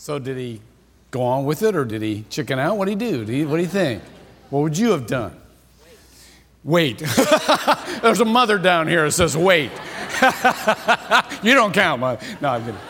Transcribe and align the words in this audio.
So 0.00 0.18
did 0.18 0.38
he 0.38 0.62
go 1.10 1.20
on 1.20 1.44
with 1.44 1.62
it 1.62 1.76
or 1.76 1.84
did 1.84 2.00
he 2.00 2.24
chicken 2.30 2.58
out? 2.58 2.78
What 2.78 2.86
did 2.86 2.98
he 3.02 3.10
do? 3.10 3.18
Did 3.26 3.34
he, 3.34 3.44
what 3.44 3.58
do 3.58 3.62
you 3.62 3.68
think? 3.68 4.02
What 4.48 4.60
would 4.60 4.78
you 4.78 4.92
have 4.92 5.06
done? 5.06 5.38
Wait. 6.64 6.98
There's 8.02 8.20
a 8.20 8.24
mother 8.24 8.56
down 8.56 8.88
here 8.88 9.04
that 9.04 9.12
says 9.12 9.36
wait. 9.36 9.70
you 11.42 11.52
don't 11.52 11.74
count, 11.74 12.00
mother. 12.00 12.26
No, 12.40 12.48
I'm 12.48 12.64
kidding. 12.64 12.80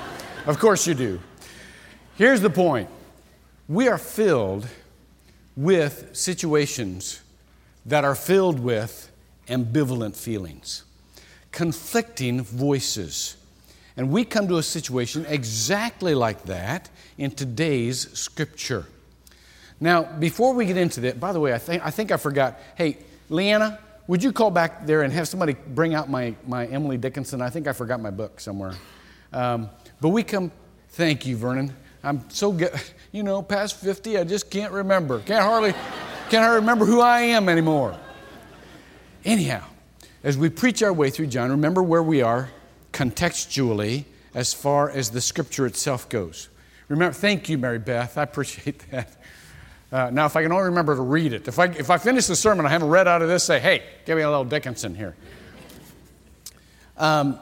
Of 0.47 0.61
course 0.61 0.87
you 0.87 0.95
do. 0.95 1.19
Here's 2.15 2.43
the 2.43 2.49
point 2.49 2.89
we 3.69 3.89
are 3.89 3.99
filled 3.99 4.69
with 5.57 6.11
situations 6.13 7.23
that 7.87 8.05
are 8.05 8.15
filled 8.15 8.61
with 8.61 9.11
ambivalent 9.49 10.15
feelings, 10.15 10.85
conflicting 11.51 12.41
voices. 12.43 13.37
And 14.01 14.11
we 14.11 14.25
come 14.25 14.49
to 14.49 14.57
a 14.57 14.63
situation 14.63 15.27
exactly 15.29 16.15
like 16.15 16.45
that 16.45 16.89
in 17.19 17.33
today's 17.33 18.11
scripture. 18.19 18.87
Now, 19.79 20.05
before 20.05 20.55
we 20.55 20.65
get 20.65 20.79
into 20.79 21.03
that, 21.03 21.21
by 21.21 21.35
the 21.35 21.39
way, 21.39 21.53
I 21.53 21.59
think 21.59 21.85
I, 21.85 21.91
think 21.91 22.11
I 22.11 22.17
forgot. 22.17 22.59
Hey, 22.77 22.97
Leanna, 23.29 23.79
would 24.07 24.23
you 24.23 24.33
call 24.33 24.51
back 24.51 24.87
there 24.87 25.03
and 25.03 25.13
have 25.13 25.29
somebody 25.29 25.53
bring 25.53 25.93
out 25.93 26.09
my, 26.09 26.35
my 26.47 26.65
Emily 26.65 26.97
Dickinson? 26.97 27.43
I 27.43 27.51
think 27.51 27.69
I 27.69 27.75
forgot 27.75 28.01
my 28.01 28.09
book 28.09 28.41
somewhere. 28.41 28.73
Um, 29.35 29.69
but 30.01 30.09
we 30.09 30.23
come, 30.23 30.51
thank 30.93 31.27
you, 31.27 31.37
Vernon. 31.37 31.77
I'm 32.03 32.25
so 32.31 32.53
good, 32.53 32.73
you 33.13 33.23
know, 33.23 33.43
past 33.43 33.77
50, 33.77 34.17
I 34.17 34.25
just 34.25 34.51
can't 34.51 34.73
remember. 34.73 35.21
Can't 35.21 35.45
hardly, 35.45 35.73
can't 36.31 36.43
hardly 36.43 36.61
remember 36.61 36.87
who 36.87 37.03
I 37.03 37.21
am 37.21 37.51
anymore. 37.51 38.01
Anyhow, 39.27 39.63
as 40.25 40.39
we 40.39 40.49
preach 40.49 40.83
our 40.83 40.95
way 40.95 41.11
through 41.11 41.27
John, 41.27 41.51
remember 41.51 41.83
where 41.83 42.03
we 42.03 42.23
are 42.23 42.49
contextually 42.93 44.05
as 44.35 44.53
far 44.53 44.91
as 44.91 45.11
the 45.11 45.21
scripture 45.21 45.67
itself 45.67 46.09
goes. 46.09 46.49
Remember, 46.89 47.13
thank 47.13 47.49
you, 47.49 47.59
Mary 47.59 47.79
Beth. 47.79 48.19
I 48.19 48.23
appreciate 48.23 48.79
that. 48.91 49.17
Uh, 49.93 50.11
now, 50.11 50.27
if 50.27 50.37
I 50.37 50.43
can 50.43 50.53
only 50.53 50.65
remember 50.65 50.95
to 50.95 51.03
read 51.03 51.33
it, 51.33 51.49
if 51.49 51.59
I, 51.59 51.67
if 51.67 51.91
I 51.91 51.99
finish 51.99 52.27
the 52.27 52.37
sermon, 52.37 52.65
I 52.65 52.69
haven't 52.69 52.89
read 52.89 53.09
out 53.09 53.23
of 53.23 53.29
this, 53.29 53.43
say, 53.43 53.59
hey, 53.59 53.83
give 54.07 54.17
me 54.17 54.23
a 54.23 54.31
little 54.31 54.45
Dickinson 54.45 54.95
here. 54.95 55.17
Um, 56.97 57.39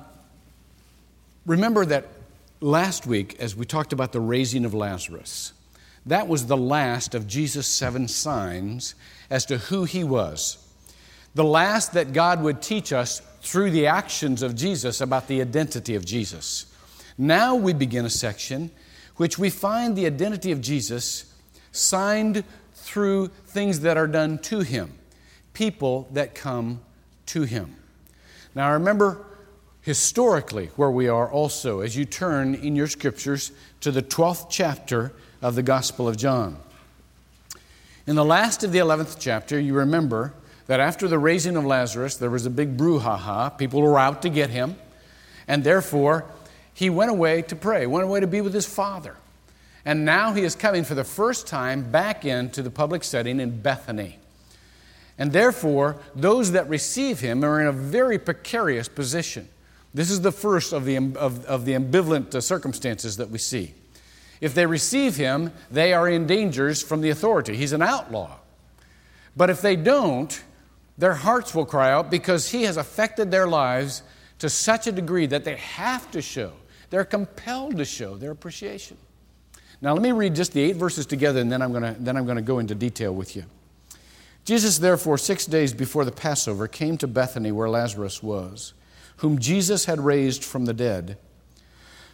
remember 1.44 1.84
that 1.84 2.06
last 2.60 3.06
week, 3.06 3.36
as 3.38 3.54
we 3.54 3.66
talked 3.66 3.92
about 3.92 4.12
the 4.12 4.20
raising 4.20 4.64
of 4.64 4.72
Lazarus, 4.72 5.52
that 6.06 6.26
was 6.26 6.46
the 6.46 6.56
last 6.56 7.14
of 7.14 7.26
Jesus' 7.26 7.66
seven 7.66 8.08
signs 8.08 8.94
as 9.28 9.44
to 9.46 9.58
who 9.58 9.84
he 9.84 10.04
was. 10.04 10.64
The 11.34 11.44
last 11.44 11.92
that 11.92 12.14
God 12.14 12.42
would 12.42 12.62
teach 12.62 12.92
us 12.92 13.20
through 13.48 13.70
the 13.70 13.86
actions 13.86 14.42
of 14.42 14.54
Jesus 14.54 15.00
about 15.00 15.26
the 15.26 15.40
identity 15.40 15.94
of 15.94 16.04
Jesus. 16.04 16.66
Now 17.16 17.54
we 17.54 17.72
begin 17.72 18.04
a 18.04 18.10
section 18.10 18.70
which 19.16 19.38
we 19.38 19.48
find 19.48 19.96
the 19.96 20.04
identity 20.04 20.52
of 20.52 20.60
Jesus 20.60 21.32
signed 21.72 22.44
through 22.74 23.28
things 23.46 23.80
that 23.80 23.96
are 23.96 24.06
done 24.06 24.36
to 24.40 24.60
him, 24.60 24.92
people 25.54 26.10
that 26.12 26.34
come 26.34 26.80
to 27.24 27.44
him. 27.44 27.74
Now 28.54 28.74
remember 28.74 29.24
historically 29.80 30.66
where 30.76 30.90
we 30.90 31.08
are 31.08 31.30
also 31.30 31.80
as 31.80 31.96
you 31.96 32.04
turn 32.04 32.54
in 32.54 32.76
your 32.76 32.86
scriptures 32.86 33.50
to 33.80 33.90
the 33.90 34.02
12th 34.02 34.48
chapter 34.50 35.10
of 35.40 35.54
the 35.54 35.62
Gospel 35.62 36.06
of 36.06 36.18
John. 36.18 36.58
In 38.06 38.14
the 38.14 38.26
last 38.26 38.62
of 38.62 38.72
the 38.72 38.78
11th 38.78 39.16
chapter, 39.18 39.58
you 39.58 39.72
remember 39.72 40.34
that 40.68 40.80
after 40.80 41.08
the 41.08 41.18
raising 41.18 41.56
of 41.56 41.64
Lazarus, 41.64 42.16
there 42.16 42.30
was 42.30 42.46
a 42.46 42.50
big 42.50 42.76
brouhaha. 42.76 43.56
People 43.58 43.82
were 43.82 43.98
out 43.98 44.22
to 44.22 44.28
get 44.28 44.50
him. 44.50 44.76
And 45.48 45.64
therefore, 45.64 46.26
he 46.74 46.90
went 46.90 47.10
away 47.10 47.42
to 47.42 47.56
pray, 47.56 47.86
went 47.86 48.04
away 48.04 48.20
to 48.20 48.26
be 48.26 48.42
with 48.42 48.54
his 48.54 48.66
father. 48.66 49.16
And 49.84 50.04
now 50.04 50.34
he 50.34 50.42
is 50.42 50.54
coming 50.54 50.84
for 50.84 50.94
the 50.94 51.04
first 51.04 51.46
time 51.46 51.90
back 51.90 52.26
into 52.26 52.62
the 52.62 52.70
public 52.70 53.02
setting 53.02 53.40
in 53.40 53.62
Bethany. 53.62 54.18
And 55.16 55.32
therefore, 55.32 55.96
those 56.14 56.52
that 56.52 56.68
receive 56.68 57.20
him 57.20 57.42
are 57.44 57.60
in 57.60 57.66
a 57.66 57.72
very 57.72 58.18
precarious 58.18 58.88
position. 58.88 59.48
This 59.94 60.10
is 60.10 60.20
the 60.20 60.30
first 60.30 60.74
of 60.74 60.84
the, 60.84 60.96
of, 60.98 61.46
of 61.46 61.64
the 61.64 61.72
ambivalent 61.72 62.34
uh, 62.34 62.42
circumstances 62.42 63.16
that 63.16 63.30
we 63.30 63.38
see. 63.38 63.72
If 64.42 64.54
they 64.54 64.66
receive 64.66 65.16
him, 65.16 65.50
they 65.70 65.94
are 65.94 66.08
in 66.08 66.26
dangers 66.26 66.82
from 66.82 67.00
the 67.00 67.08
authority. 67.08 67.56
He's 67.56 67.72
an 67.72 67.82
outlaw. 67.82 68.36
But 69.34 69.48
if 69.50 69.62
they 69.62 69.74
don't, 69.74 70.40
their 70.98 71.14
hearts 71.14 71.54
will 71.54 71.64
cry 71.64 71.92
out 71.92 72.10
because 72.10 72.50
he 72.50 72.64
has 72.64 72.76
affected 72.76 73.30
their 73.30 73.46
lives 73.46 74.02
to 74.40 74.50
such 74.50 74.86
a 74.86 74.92
degree 74.92 75.26
that 75.26 75.44
they 75.44 75.56
have 75.56 76.10
to 76.10 76.20
show, 76.20 76.52
they're 76.90 77.04
compelled 77.04 77.76
to 77.78 77.84
show 77.84 78.16
their 78.16 78.32
appreciation. 78.32 78.96
Now, 79.80 79.92
let 79.92 80.02
me 80.02 80.10
read 80.10 80.34
just 80.34 80.52
the 80.52 80.60
eight 80.60 80.76
verses 80.76 81.06
together, 81.06 81.40
and 81.40 81.50
then 81.50 81.62
I'm 81.62 81.70
going 81.72 81.94
to, 81.94 82.00
then 82.00 82.16
I'm 82.16 82.24
going 82.24 82.36
to 82.36 82.42
go 82.42 82.58
into 82.58 82.74
detail 82.74 83.14
with 83.14 83.36
you. 83.36 83.44
Jesus, 84.44 84.78
therefore, 84.78 85.18
six 85.18 85.46
days 85.46 85.72
before 85.72 86.04
the 86.04 86.12
Passover, 86.12 86.66
came 86.66 86.98
to 86.98 87.06
Bethany 87.06 87.52
where 87.52 87.68
Lazarus 87.68 88.22
was, 88.22 88.72
whom 89.18 89.38
Jesus 89.38 89.84
had 89.84 90.00
raised 90.00 90.42
from 90.42 90.64
the 90.64 90.74
dead. 90.74 91.16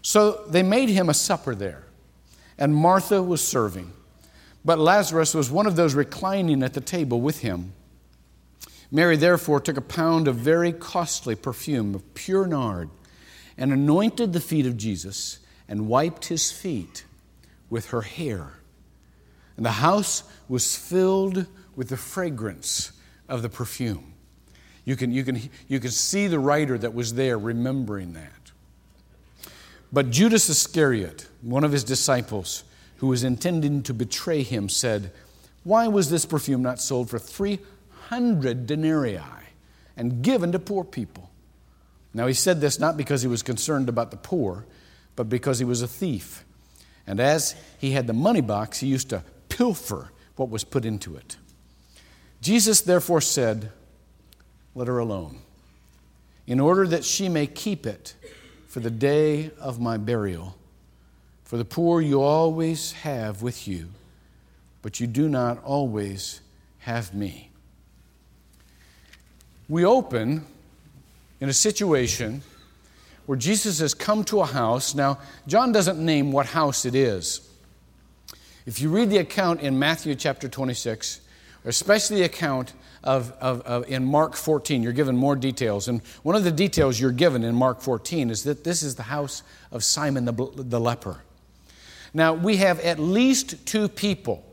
So 0.03 0.44
they 0.49 0.62
made 0.62 0.91
him 0.91 1.09
a 1.09 1.15
supper 1.15 1.55
there, 1.55 1.84
and 2.59 2.75
Martha 2.75 3.23
was 3.23 3.43
serving. 3.43 3.93
But 4.65 4.78
Lazarus 4.78 5.33
was 5.33 5.50
one 5.50 5.67
of 5.67 5.77
those 5.77 5.94
reclining 5.94 6.62
at 6.62 6.75
the 6.75 6.81
table 6.81 7.21
with 7.21 7.41
him. 7.41 7.73
Mary 8.94 9.16
therefore 9.16 9.59
took 9.59 9.77
a 9.77 9.81
pound 9.81 10.28
of 10.28 10.37
very 10.37 10.72
costly 10.72 11.34
perfume 11.34 11.97
of 11.97 12.15
pure 12.15 12.47
nard 12.47 12.88
and 13.59 13.72
anointed 13.72 14.32
the 14.32 14.41
feet 14.41 14.66
of 14.66 14.77
Jesus 14.77 15.41
and 15.69 15.88
wiped 15.88 16.27
his 16.27 16.53
feet 16.53 17.05
with 17.69 17.87
her 17.87 18.03
hair. 18.03 18.53
And 19.56 19.66
the 19.66 19.72
house 19.72 20.22
was 20.49 20.77
filled 20.77 21.49
with 21.75 21.88
the 21.88 21.97
fragrance 21.97 22.93
of 23.28 23.43
the 23.43 23.49
perfume. 23.49 24.12
You 24.84 24.94
can, 24.94 25.11
you, 25.11 25.25
can, 25.25 25.41
you 25.66 25.81
can 25.81 25.91
see 25.91 26.28
the 26.28 26.38
writer 26.38 26.78
that 26.78 26.94
was 26.94 27.15
there 27.15 27.37
remembering 27.37 28.12
that. 28.12 28.53
But 29.93 30.11
Judas 30.11 30.49
Iscariot, 30.49 31.26
one 31.43 31.65
of 31.65 31.72
his 31.72 31.82
disciples, 31.82 32.62
who 32.99 33.09
was 33.09 33.25
intending 33.25 33.82
to 33.82 33.93
betray 33.93 34.44
him, 34.44 34.69
said, 34.69 35.11
Why 35.65 35.88
was 35.88 36.11
this 36.11 36.25
perfume 36.25 36.62
not 36.62 36.81
sold 36.81 37.11
for 37.11 37.19
300 37.19 37.74
denarii 38.20 39.20
and 39.97 40.22
given 40.22 40.52
to 40.52 40.58
poor 40.58 40.84
people? 40.84 41.30
Now, 42.12 42.26
he 42.26 42.34
said 42.34 42.60
this 42.60 42.78
not 42.78 42.97
because 42.97 43.22
he 43.22 43.28
was 43.28 43.42
concerned 43.42 43.88
about 43.88 44.10
the 44.10 44.16
poor, 44.16 44.66
but 45.16 45.28
because 45.28 45.58
he 45.58 45.64
was 45.64 45.82
a 45.82 45.88
thief. 45.88 46.44
And 47.06 47.20
as 47.20 47.54
he 47.78 47.91
had 47.91 48.06
the 48.06 48.12
money 48.12 48.41
box, 48.41 48.78
he 48.78 48.86
used 48.86 49.10
to 49.10 49.25
pilfer 49.48 50.10
what 50.36 50.48
was 50.48 50.64
put 50.64 50.84
into 50.84 51.16
it. 51.16 51.36
Jesus 52.41 52.80
therefore 52.80 53.20
said, 53.20 53.72
Let 54.75 54.88
her 54.88 54.98
alone, 54.98 55.38
in 56.46 56.60
order 56.60 56.86
that 56.86 57.04
she 57.04 57.28
may 57.28 57.46
keep 57.46 57.86
it 57.86 58.14
for 58.69 58.81
the 58.81 58.91
day 58.91 59.50
of 59.58 59.81
my 59.81 59.96
burial. 59.96 60.56
For 61.44 61.56
the 61.56 61.64
poor 61.64 62.00
you 62.00 62.22
always 62.22 62.92
have 62.92 63.42
with 63.42 63.69
you, 63.69 63.88
but 64.82 64.98
you 64.98 65.06
do 65.06 65.28
not 65.28 65.62
always 65.62 66.41
have 66.78 67.14
me. 67.14 67.50
We 69.69 69.84
open 69.84 70.44
in 71.41 71.48
a 71.48 71.54
situation 71.54 72.42
where 73.26 73.38
Jesus 73.38 73.78
has 73.80 73.94
come 73.94 74.25
to 74.25 74.41
a 74.41 74.47
house. 74.47 74.94
Now, 74.94 75.19
John 75.47 75.72
doesn't 75.72 75.98
name 75.98 76.32
what 76.32 76.47
house 76.47 76.84
it 76.84 76.94
is. 76.94 77.48
If 78.66 78.80
you 78.80 78.91
read 78.91 79.10
the 79.10 79.19
account 79.19 79.60
in 79.60 79.78
Matthew 79.78 80.14
chapter 80.14 80.48
26, 80.48 81.20
especially 81.64 82.19
the 82.19 82.25
account 82.25 82.75
of, 83.02 83.32
of, 83.41 83.62
of, 83.62 83.88
in 83.88 84.04
Mark 84.04 84.34
14, 84.34 84.82
you're 84.82 84.92
given 84.92 85.16
more 85.16 85.36
details. 85.36 85.88
And 85.88 86.02
one 86.22 86.36
of 86.36 86.44
the 86.44 86.52
details 86.52 87.00
you're 87.00 87.12
given 87.12 87.42
in 87.42 87.54
Mark 87.54 87.81
14 87.81 88.31
is 88.31 88.44
that 88.44 88.64
this 88.64 88.82
is 88.82 88.94
the 88.94 89.02
house 89.04 89.42
of 89.70 89.84
Simon 89.84 90.25
the, 90.25 90.32
the 90.32 90.81
leper. 90.81 91.20
Now, 92.12 92.34
we 92.34 92.58
have 92.58 92.81
at 92.81 92.99
least 92.99 93.67
two 93.67 93.88
people 93.88 94.44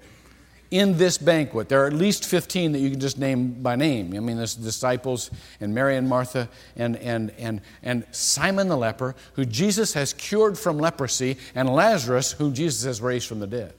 in 0.71 0.97
this 0.97 1.17
banquet. 1.17 1.67
There 1.67 1.83
are 1.83 1.87
at 1.87 1.93
least 1.93 2.25
15 2.25 2.71
that 2.71 2.79
you 2.79 2.89
can 2.89 2.99
just 2.99 3.19
name 3.19 3.61
by 3.61 3.75
name. 3.75 4.15
I 4.15 4.19
mean, 4.19 4.37
there's 4.37 4.55
disciples 4.55 5.29
and 5.59 5.75
Mary 5.75 5.97
and 5.97 6.07
Martha 6.07 6.47
and, 6.77 6.95
and, 6.95 7.31
and, 7.37 7.61
and 7.83 8.05
Simon 8.11 8.69
the 8.69 8.77
leper, 8.77 9.13
who 9.33 9.45
Jesus 9.45 9.93
has 9.93 10.13
cured 10.13 10.57
from 10.57 10.79
leprosy, 10.79 11.37
and 11.53 11.69
Lazarus, 11.69 12.31
who 12.31 12.51
Jesus 12.51 12.85
has 12.85 13.01
raised 13.01 13.27
from 13.27 13.41
the 13.41 13.47
dead. 13.47 13.73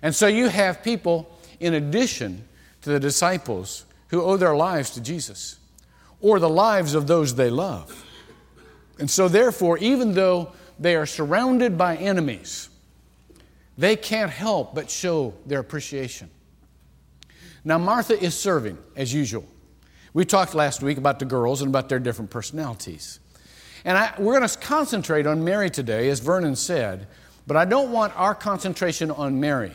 And 0.00 0.14
so 0.14 0.28
you 0.28 0.48
have 0.48 0.82
people, 0.82 1.36
in 1.58 1.74
addition 1.74 2.46
to 2.82 2.90
the 2.90 3.00
disciples, 3.00 3.84
who 4.08 4.22
owe 4.22 4.36
their 4.36 4.56
lives 4.56 4.90
to 4.90 5.00
Jesus 5.00 5.58
or 6.20 6.38
the 6.38 6.48
lives 6.48 6.94
of 6.94 7.06
those 7.06 7.34
they 7.34 7.50
love. 7.50 8.04
And 8.98 9.10
so, 9.10 9.28
therefore, 9.28 9.78
even 9.78 10.14
though 10.14 10.52
they 10.78 10.94
are 10.94 11.06
surrounded 11.06 11.76
by 11.76 11.96
enemies, 11.96 12.69
they 13.78 13.96
can't 13.96 14.30
help 14.30 14.74
but 14.74 14.90
show 14.90 15.34
their 15.46 15.60
appreciation. 15.60 16.30
Now, 17.64 17.78
Martha 17.78 18.18
is 18.18 18.34
serving 18.34 18.78
as 18.96 19.12
usual. 19.12 19.46
We 20.12 20.24
talked 20.24 20.54
last 20.54 20.82
week 20.82 20.98
about 20.98 21.18
the 21.18 21.24
girls 21.24 21.62
and 21.62 21.68
about 21.68 21.88
their 21.88 21.98
different 21.98 22.30
personalities. 22.30 23.20
And 23.84 23.96
I, 23.96 24.14
we're 24.18 24.36
going 24.36 24.48
to 24.48 24.58
concentrate 24.58 25.26
on 25.26 25.44
Mary 25.44 25.70
today, 25.70 26.08
as 26.08 26.20
Vernon 26.20 26.56
said, 26.56 27.06
But 27.46 27.56
I 27.56 27.64
don't 27.64 27.92
want 27.92 28.18
our 28.18 28.34
concentration 28.34 29.10
on 29.10 29.40
Mary 29.40 29.72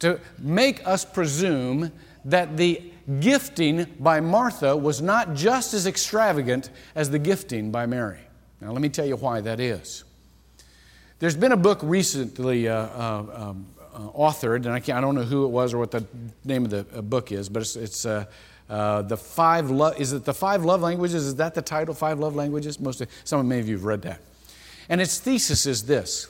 to 0.00 0.20
make 0.38 0.86
us 0.86 1.04
presume 1.04 1.92
that 2.24 2.56
the 2.56 2.92
gifting 3.20 3.86
by 3.98 4.20
Martha 4.20 4.76
was 4.76 5.00
not 5.00 5.34
just 5.34 5.74
as 5.74 5.86
extravagant 5.86 6.70
as 6.94 7.10
the 7.10 7.18
gifting 7.18 7.70
by 7.70 7.86
Mary. 7.86 8.20
Now, 8.60 8.72
let 8.72 8.80
me 8.80 8.88
tell 8.88 9.06
you 9.06 9.16
why 9.16 9.40
that 9.40 9.58
is. 9.58 10.04
There's 11.22 11.36
been 11.36 11.52
a 11.52 11.56
book 11.56 11.78
recently 11.84 12.66
uh, 12.66 12.74
uh, 12.74 13.26
um, 13.32 13.66
uh, 13.94 13.98
authored, 14.08 14.66
and 14.66 14.70
I, 14.70 14.78
I, 14.78 15.00
don't 15.00 15.14
know 15.14 15.22
who 15.22 15.44
it 15.44 15.50
was 15.50 15.72
or 15.72 15.78
what 15.78 15.92
the 15.92 16.04
name 16.44 16.64
of 16.64 16.72
the 16.72 16.84
uh, 16.98 17.00
book 17.00 17.30
is, 17.30 17.48
but 17.48 17.62
it's, 17.62 17.76
it's 17.76 18.04
uh, 18.04 18.26
the 18.68 19.16
five 19.16 19.70
love. 19.70 20.00
Is 20.00 20.12
it 20.12 20.24
the 20.24 20.34
five 20.34 20.64
love 20.64 20.80
languages? 20.80 21.24
Is 21.24 21.36
that 21.36 21.54
the 21.54 21.62
title? 21.62 21.94
Five 21.94 22.18
love 22.18 22.34
languages. 22.34 22.80
Most 22.80 23.02
of, 23.02 23.08
some 23.22 23.38
of 23.38 23.46
many 23.46 23.60
of 23.60 23.68
you 23.68 23.76
have 23.76 23.84
read 23.84 24.02
that, 24.02 24.20
and 24.88 25.00
its 25.00 25.20
thesis 25.20 25.64
is 25.64 25.84
this: 25.84 26.26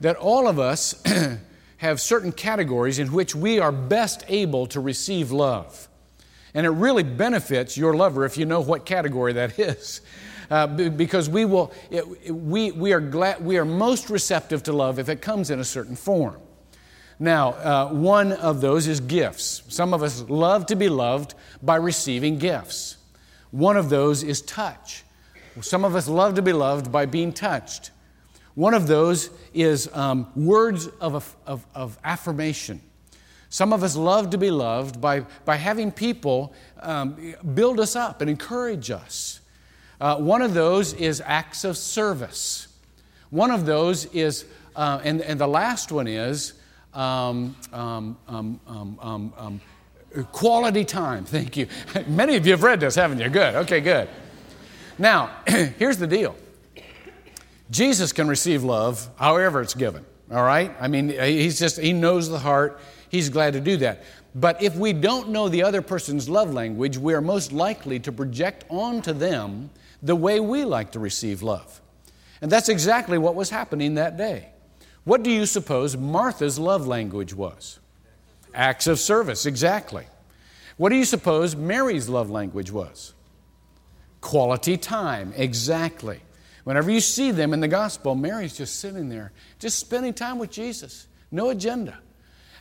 that 0.00 0.16
all 0.16 0.48
of 0.48 0.58
us 0.58 1.00
have 1.76 2.00
certain 2.00 2.32
categories 2.32 2.98
in 2.98 3.12
which 3.12 3.36
we 3.36 3.60
are 3.60 3.70
best 3.70 4.24
able 4.26 4.66
to 4.66 4.80
receive 4.80 5.30
love, 5.30 5.86
and 6.52 6.66
it 6.66 6.70
really 6.70 7.04
benefits 7.04 7.76
your 7.76 7.94
lover 7.94 8.24
if 8.24 8.36
you 8.36 8.44
know 8.44 8.60
what 8.60 8.84
category 8.84 9.34
that 9.34 9.56
is. 9.60 10.00
Uh, 10.50 10.66
because 10.66 11.28
we 11.30 11.44
will, 11.44 11.72
it, 11.90 12.34
we, 12.34 12.72
we, 12.72 12.92
are 12.92 13.00
glad, 13.00 13.44
we 13.44 13.56
are 13.56 13.64
most 13.64 14.10
receptive 14.10 14.64
to 14.64 14.72
love 14.72 14.98
if 14.98 15.08
it 15.08 15.22
comes 15.22 15.50
in 15.50 15.60
a 15.60 15.64
certain 15.64 15.94
form. 15.94 16.40
Now, 17.20 17.50
uh, 17.50 17.88
one 17.90 18.32
of 18.32 18.60
those 18.60 18.88
is 18.88 18.98
gifts. 18.98 19.62
Some 19.68 19.94
of 19.94 20.02
us 20.02 20.22
love 20.28 20.66
to 20.66 20.74
be 20.74 20.88
loved 20.88 21.34
by 21.62 21.76
receiving 21.76 22.38
gifts. 22.38 22.96
One 23.50 23.76
of 23.76 23.90
those 23.90 24.22
is 24.22 24.42
touch. 24.42 25.04
Some 25.60 25.84
of 25.84 25.94
us 25.94 26.08
love 26.08 26.34
to 26.34 26.42
be 26.42 26.52
loved 26.52 26.90
by 26.90 27.06
being 27.06 27.32
touched. 27.32 27.90
One 28.54 28.74
of 28.74 28.86
those 28.86 29.30
is 29.52 29.88
um, 29.94 30.30
words 30.34 30.86
of, 31.00 31.36
of, 31.46 31.66
of, 31.74 31.98
affirmation. 32.04 32.80
Some 33.48 33.72
of 33.72 33.82
us 33.82 33.96
love 33.96 34.30
to 34.30 34.38
be 34.38 34.50
loved 34.50 35.00
by, 35.00 35.20
by 35.44 35.56
having 35.56 35.92
people 35.92 36.54
um, 36.80 37.34
build 37.54 37.80
us 37.80 37.96
up 37.96 38.20
and 38.20 38.30
encourage 38.30 38.90
us. 38.90 39.40
Uh, 40.00 40.16
one 40.16 40.40
of 40.40 40.54
those 40.54 40.94
is 40.94 41.22
acts 41.24 41.64
of 41.64 41.76
service. 41.76 42.68
One 43.28 43.50
of 43.50 43.66
those 43.66 44.06
is, 44.06 44.46
uh, 44.74 45.00
and, 45.04 45.20
and 45.20 45.38
the 45.38 45.46
last 45.46 45.92
one 45.92 46.06
is 46.06 46.54
um, 46.94 47.54
um, 47.72 48.18
um, 48.26 49.60
quality 50.32 50.84
time. 50.84 51.24
Thank 51.24 51.56
you. 51.56 51.66
Many 52.06 52.36
of 52.36 52.46
you 52.46 52.52
have 52.52 52.62
read 52.62 52.80
this, 52.80 52.94
haven't 52.94 53.20
you? 53.20 53.28
Good. 53.28 53.54
Okay, 53.56 53.80
good. 53.80 54.08
Now, 54.98 55.30
here's 55.46 55.98
the 55.98 56.06
deal 56.06 56.34
Jesus 57.70 58.12
can 58.12 58.26
receive 58.26 58.64
love 58.64 59.08
however 59.16 59.60
it's 59.60 59.74
given, 59.74 60.04
all 60.30 60.42
right? 60.42 60.74
I 60.80 60.88
mean, 60.88 61.10
he's 61.10 61.58
just, 61.58 61.78
he 61.78 61.92
knows 61.92 62.28
the 62.28 62.38
heart. 62.38 62.80
He's 63.10 63.28
glad 63.28 63.52
to 63.52 63.60
do 63.60 63.76
that. 63.78 64.02
But 64.34 64.62
if 64.62 64.76
we 64.76 64.92
don't 64.92 65.30
know 65.30 65.48
the 65.48 65.62
other 65.62 65.82
person's 65.82 66.28
love 66.28 66.52
language, 66.54 66.96
we 66.96 67.14
are 67.14 67.20
most 67.20 67.52
likely 67.52 67.98
to 68.00 68.12
project 68.12 68.64
onto 68.68 69.12
them 69.12 69.70
the 70.02 70.16
way 70.16 70.40
we 70.40 70.64
like 70.64 70.92
to 70.92 70.98
receive 70.98 71.42
love. 71.42 71.80
And 72.40 72.50
that's 72.50 72.68
exactly 72.68 73.18
what 73.18 73.34
was 73.34 73.50
happening 73.50 73.94
that 73.94 74.16
day. 74.16 74.48
What 75.04 75.22
do 75.22 75.30
you 75.30 75.46
suppose 75.46 75.96
Martha's 75.96 76.58
love 76.58 76.86
language 76.86 77.34
was? 77.34 77.78
Acts 78.54 78.86
of 78.86 78.98
service, 78.98 79.46
exactly. 79.46 80.06
What 80.76 80.88
do 80.88 80.96
you 80.96 81.04
suppose 81.04 81.54
Mary's 81.54 82.08
love 82.08 82.30
language 82.30 82.70
was? 82.70 83.14
Quality 84.20 84.76
time, 84.76 85.32
exactly. 85.36 86.20
Whenever 86.64 86.90
you 86.90 87.00
see 87.00 87.30
them 87.30 87.52
in 87.52 87.60
the 87.60 87.68
gospel, 87.68 88.14
Mary's 88.14 88.56
just 88.56 88.80
sitting 88.80 89.08
there, 89.08 89.32
just 89.58 89.78
spending 89.78 90.12
time 90.12 90.38
with 90.38 90.50
Jesus, 90.50 91.06
no 91.30 91.50
agenda. 91.50 91.98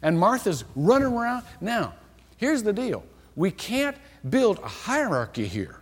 And 0.02 0.18
Martha's 0.18 0.64
running 0.76 1.14
around. 1.14 1.44
Now, 1.60 1.94
here's 2.38 2.64
the 2.64 2.74
deal 2.74 3.04
we 3.36 3.52
can't 3.52 3.98
build 4.30 4.60
a 4.60 4.68
hierarchy 4.68 5.48
here 5.48 5.79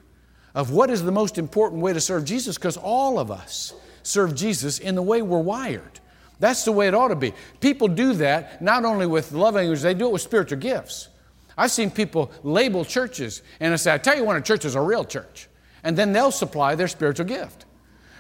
of 0.56 0.72
what 0.72 0.90
is 0.90 1.04
the 1.04 1.12
most 1.12 1.38
important 1.38 1.82
way 1.82 1.94
to 1.94 2.02
serve 2.02 2.26
Jesus 2.26 2.58
because 2.58 2.78
all 2.78 3.20
of 3.20 3.32
us 3.32 3.74
serve 4.04 4.36
Jesus 4.36 4.80
in 4.80 4.96
the 4.96 5.02
way 5.02 5.22
we're 5.22 5.40
wired. 5.40 6.00
That's 6.40 6.64
the 6.64 6.72
way 6.72 6.88
it 6.88 6.94
ought 6.94 7.10
to 7.10 7.16
be. 7.16 7.34
People 7.60 7.88
do 7.88 8.14
that 8.14 8.62
not 8.62 8.86
only 8.86 9.08
with 9.08 9.32
love 9.32 9.56
language, 9.56 9.82
they 9.82 9.94
do 9.94 10.08
it 10.08 10.14
with 10.14 10.22
spiritual 10.22 10.60
gifts. 10.60 11.10
I've 11.58 11.72
seen 11.72 11.90
people 11.90 12.32
label 12.44 12.86
churches 12.86 13.42
and 13.60 13.74
I 13.74 13.78
say, 13.78 13.94
I 13.94 13.98
tell 13.98 14.16
you 14.16 14.24
when 14.24 14.38
a 14.38 14.42
church 14.42 14.64
is 14.64 14.76
a 14.76 14.82
real 14.82 15.04
church. 15.04 15.48
And 15.84 15.98
then 15.98 16.14
they'll 16.14 16.32
supply 16.32 16.76
their 16.76 16.88
spiritual 16.88 17.26
gift. 17.26 17.66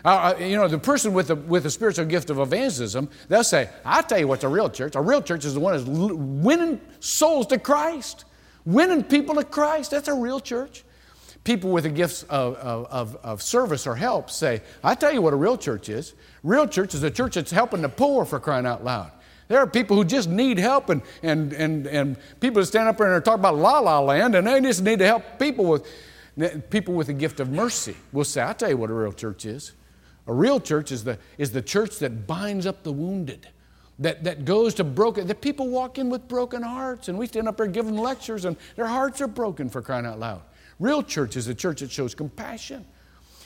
Uh, 0.03 0.33
uh 0.39 0.39
you 0.39 0.55
know, 0.55 0.67
the 0.67 0.79
person 0.79 1.13
with 1.13 1.27
the, 1.27 1.35
with 1.35 1.63
the 1.63 1.69
spiritual 1.69 2.05
gift 2.05 2.29
of 2.29 2.39
evangelism, 2.39 3.09
they'll 3.29 3.43
say, 3.43 3.69
I'll 3.85 4.03
tell 4.03 4.19
you 4.19 4.27
what's 4.27 4.43
a 4.43 4.49
real 4.49 4.69
church. 4.69 4.95
A 4.95 5.01
real 5.01 5.21
church 5.21 5.45
is 5.45 5.53
the 5.53 5.59
one 5.59 5.75
that's 5.75 5.87
winning 5.87 6.81
souls 6.99 7.47
to 7.47 7.59
Christ, 7.59 8.25
winning 8.65 9.03
people 9.03 9.35
to 9.35 9.43
Christ. 9.43 9.91
That's 9.91 10.07
a 10.07 10.13
real 10.15 10.39
church 10.39 10.83
people 11.47 11.71
with 11.71 11.85
the 11.85 11.89
gifts 11.89 12.23
of, 12.23 12.55
of, 12.57 13.15
of, 13.23 13.41
service 13.41 13.87
or 13.87 13.95
help 13.95 14.29
say, 14.29 14.61
I 14.83 14.95
tell 14.95 15.13
you 15.13 15.21
what 15.21 15.31
a 15.31 15.37
real 15.37 15.57
church 15.57 15.87
is. 15.87 16.13
Real 16.43 16.67
church 16.67 16.93
is 16.93 17.03
a 17.03 17.09
church 17.09 17.35
that's 17.35 17.51
helping 17.51 17.81
the 17.81 17.87
poor 17.87 18.25
for 18.25 18.37
crying 18.37 18.65
out 18.65 18.83
loud. 18.83 19.11
There 19.47 19.57
are 19.57 19.65
people 19.65 19.95
who 19.95 20.03
just 20.03 20.27
need 20.27 20.57
help, 20.57 20.89
and, 20.89 21.01
and, 21.23 21.53
and, 21.53 21.87
and 21.87 22.17
people 22.41 22.61
that 22.61 22.65
stand 22.65 22.89
up 22.89 22.97
there 22.97 23.15
and 23.15 23.23
talk 23.23 23.35
about 23.35 23.55
la 23.55 23.79
la 23.79 24.01
land, 24.01 24.35
and 24.35 24.45
they 24.45 24.59
just 24.59 24.81
need 24.81 24.99
to 24.99 25.05
help 25.05 25.39
people 25.39 25.63
with, 25.63 25.87
people 26.69 26.93
with 26.93 27.07
the 27.07 27.13
gift 27.13 27.39
of 27.39 27.49
mercy. 27.49 27.95
We'll 28.11 28.25
say, 28.25 28.41
I'll 28.41 28.53
tell 28.53 28.69
you 28.69 28.75
what 28.75 28.89
a 28.89 28.93
real 28.93 29.13
church 29.13 29.45
is. 29.45 29.71
A 30.27 30.33
real 30.33 30.59
church 30.59 30.91
is 30.91 31.05
the, 31.05 31.17
is 31.37 31.51
the 31.51 31.61
church 31.61 31.99
that 31.99 32.27
binds 32.27 32.65
up 32.65 32.83
the 32.83 32.91
wounded, 32.91 33.47
that, 33.99 34.25
that 34.25 34.43
goes 34.43 34.73
to 34.73 34.83
broken, 34.83 35.27
that 35.27 35.39
people 35.39 35.69
walk 35.69 35.97
in 35.97 36.09
with 36.09 36.27
broken 36.27 36.61
hearts, 36.61 37.07
and 37.07 37.17
we 37.17 37.25
stand 37.25 37.47
up 37.47 37.55
there 37.55 37.67
giving 37.67 37.95
lectures, 37.95 38.43
and 38.43 38.57
their 38.75 38.87
hearts 38.87 39.21
are 39.21 39.29
broken 39.29 39.69
for 39.69 39.81
crying 39.81 40.05
out 40.05 40.19
loud. 40.19 40.41
Real 40.79 41.01
church 41.01 41.35
is 41.35 41.47
a 41.47 41.55
church 41.55 41.81
that 41.81 41.91
shows 41.91 42.13
compassion. 42.13 42.85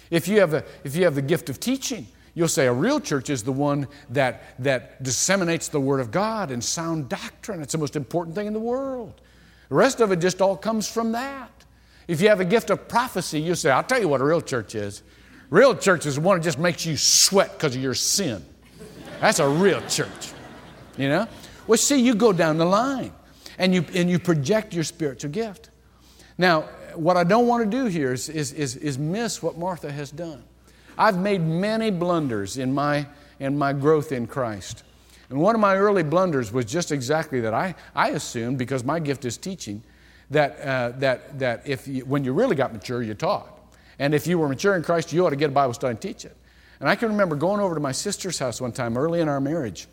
If 0.09 0.27
you 0.27 0.39
have, 0.39 0.53
a, 0.53 0.63
if 0.83 0.95
you 0.95 1.05
have 1.05 1.15
the 1.15 1.21
gift 1.21 1.49
of 1.49 1.59
teaching, 1.59 2.07
you'll 2.33 2.47
say 2.47 2.67
a 2.67 2.73
real 2.73 2.99
church 2.99 3.29
is 3.29 3.43
the 3.43 3.51
one 3.51 3.87
that, 4.09 4.55
that 4.59 5.01
disseminates 5.01 5.69
the 5.69 5.79
Word 5.79 6.01
of 6.01 6.11
God 6.11 6.51
and 6.51 6.63
sound 6.63 7.07
doctrine. 7.07 7.61
It's 7.61 7.71
the 7.71 7.77
most 7.77 7.95
important 7.95 8.35
thing 8.35 8.47
in 8.47 8.53
the 8.53 8.59
world. 8.59 9.21
The 9.69 9.75
rest 9.75 10.01
of 10.01 10.11
it 10.11 10.17
just 10.17 10.41
all 10.41 10.57
comes 10.57 10.89
from 10.89 11.13
that. 11.13 11.49
If 12.07 12.19
you 12.19 12.27
have 12.27 12.41
a 12.41 12.45
gift 12.45 12.69
of 12.69 12.89
prophecy, 12.89 13.39
you'll 13.39 13.55
say, 13.55 13.71
I'll 13.71 13.83
tell 13.83 14.01
you 14.01 14.09
what 14.09 14.19
a 14.19 14.25
real 14.25 14.41
church 14.41 14.75
is. 14.75 15.01
Real 15.49 15.75
church 15.75 16.05
is 16.05 16.15
the 16.15 16.21
one 16.21 16.37
that 16.37 16.43
just 16.43 16.59
makes 16.59 16.85
you 16.85 16.97
sweat 16.97 17.53
because 17.53 17.75
of 17.75 17.81
your 17.81 17.93
sin. 17.93 18.43
That's 19.21 19.39
a 19.39 19.47
real 19.47 19.81
church. 19.87 20.33
You 20.97 21.07
know? 21.07 21.27
Well, 21.67 21.77
see, 21.77 22.01
you 22.01 22.15
go 22.15 22.33
down 22.33 22.57
the 22.57 22.65
line 22.65 23.13
and 23.57 23.73
you, 23.73 23.85
and 23.93 24.09
you 24.09 24.19
project 24.19 24.73
your 24.73 24.83
spiritual 24.83 25.31
gift. 25.31 25.69
Now, 26.37 26.65
what 26.95 27.17
I 27.17 27.23
don't 27.23 27.47
want 27.47 27.63
to 27.63 27.69
do 27.69 27.85
here 27.85 28.13
is, 28.13 28.29
is, 28.29 28.53
is, 28.53 28.75
is 28.75 28.97
miss 28.97 29.41
what 29.41 29.57
Martha 29.57 29.91
has 29.91 30.11
done. 30.11 30.43
I've 30.97 31.17
made 31.17 31.41
many 31.41 31.91
blunders 31.91 32.57
in 32.57 32.73
my, 32.73 33.07
in 33.39 33.57
my 33.57 33.73
growth 33.73 34.11
in 34.11 34.27
Christ. 34.27 34.83
And 35.29 35.39
one 35.39 35.55
of 35.55 35.61
my 35.61 35.77
early 35.77 36.03
blunders 36.03 36.51
was 36.51 36.65
just 36.65 36.91
exactly 36.91 37.39
that. 37.41 37.53
I, 37.53 37.75
I 37.95 38.09
assumed, 38.09 38.57
because 38.57 38.83
my 38.83 38.99
gift 38.99 39.25
is 39.25 39.37
teaching, 39.37 39.81
that, 40.29 40.59
uh, 40.59 40.97
that, 40.99 41.39
that 41.39 41.67
if 41.67 41.87
you, 41.87 42.05
when 42.05 42.23
you 42.23 42.33
really 42.33 42.55
got 42.55 42.73
mature, 42.73 43.01
you 43.01 43.13
taught. 43.13 43.59
And 43.99 44.13
if 44.13 44.27
you 44.27 44.39
were 44.39 44.49
mature 44.49 44.75
in 44.75 44.83
Christ, 44.83 45.13
you 45.13 45.25
ought 45.25 45.29
to 45.29 45.35
get 45.35 45.49
a 45.49 45.53
Bible 45.53 45.73
study 45.73 45.91
and 45.91 46.01
teach 46.01 46.25
it. 46.25 46.35
And 46.79 46.89
I 46.89 46.95
can 46.95 47.09
remember 47.09 47.35
going 47.35 47.59
over 47.59 47.75
to 47.75 47.81
my 47.81 47.91
sister's 47.91 48.39
house 48.39 48.59
one 48.59 48.71
time 48.71 48.97
early 48.97 49.21
in 49.21 49.29
our 49.29 49.39
marriage. 49.39 49.87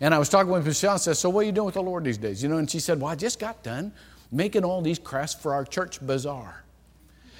And 0.00 0.12
I 0.12 0.18
was 0.18 0.28
talking 0.28 0.52
with 0.52 0.66
Michelle 0.66 0.92
and 0.92 1.00
said, 1.00 1.16
So, 1.16 1.30
what 1.30 1.40
are 1.40 1.44
you 1.44 1.52
doing 1.52 1.66
with 1.66 1.74
the 1.74 1.82
Lord 1.82 2.04
these 2.04 2.18
days? 2.18 2.42
You 2.42 2.48
know, 2.48 2.58
and 2.58 2.68
she 2.68 2.80
said, 2.80 3.00
Well, 3.00 3.10
I 3.10 3.14
just 3.14 3.38
got 3.38 3.62
done 3.62 3.92
making 4.32 4.64
all 4.64 4.80
these 4.80 4.98
crafts 4.98 5.34
for 5.34 5.54
our 5.54 5.64
church 5.64 6.04
bazaar. 6.04 6.64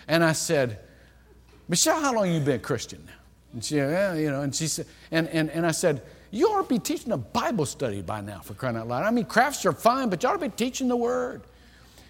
And 0.06 0.22
I 0.22 0.32
said, 0.32 0.78
Michelle, 1.68 2.00
how 2.00 2.14
long 2.14 2.26
have 2.26 2.34
you 2.34 2.40
been 2.40 2.56
a 2.56 2.58
Christian 2.58 3.02
now? 3.06 3.12
And 3.54 3.64
she, 3.64 3.76
yeah, 3.76 4.14
you 4.14 4.30
know, 4.30 4.42
and 4.42 4.54
she 4.54 4.66
said, 4.66 4.86
and, 5.10 5.28
and, 5.28 5.50
and 5.50 5.66
I 5.66 5.70
said, 5.70 6.02
you 6.30 6.48
ought 6.48 6.62
to 6.62 6.68
be 6.68 6.78
teaching 6.78 7.12
a 7.12 7.16
Bible 7.16 7.66
study 7.66 8.00
by 8.00 8.20
now 8.20 8.40
for 8.40 8.54
crying 8.54 8.76
out 8.76 8.88
loud. 8.88 9.04
I 9.04 9.10
mean, 9.10 9.26
crafts 9.26 9.66
are 9.66 9.72
fine, 9.72 10.08
but 10.08 10.22
you 10.22 10.28
ought 10.28 10.34
to 10.34 10.38
be 10.38 10.48
teaching 10.48 10.88
the 10.88 10.96
word. 10.96 11.42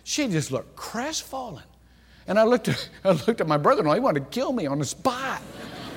She 0.05 0.29
just 0.29 0.53
looked 0.53 0.77
crestfallen. 0.77 1.65
And 2.27 2.39
I 2.39 2.45
looked 2.45 2.69
at, 2.69 2.89
I 3.05 3.11
looked 3.11 3.41
at 3.41 3.49
my 3.49 3.57
brother-in-law. 3.57 3.95
He 3.95 4.01
wanted 4.01 4.21
to 4.21 4.27
kill 4.27 4.53
me 4.53 4.67
on 4.67 4.79
the 4.79 4.85
spot, 4.85 5.43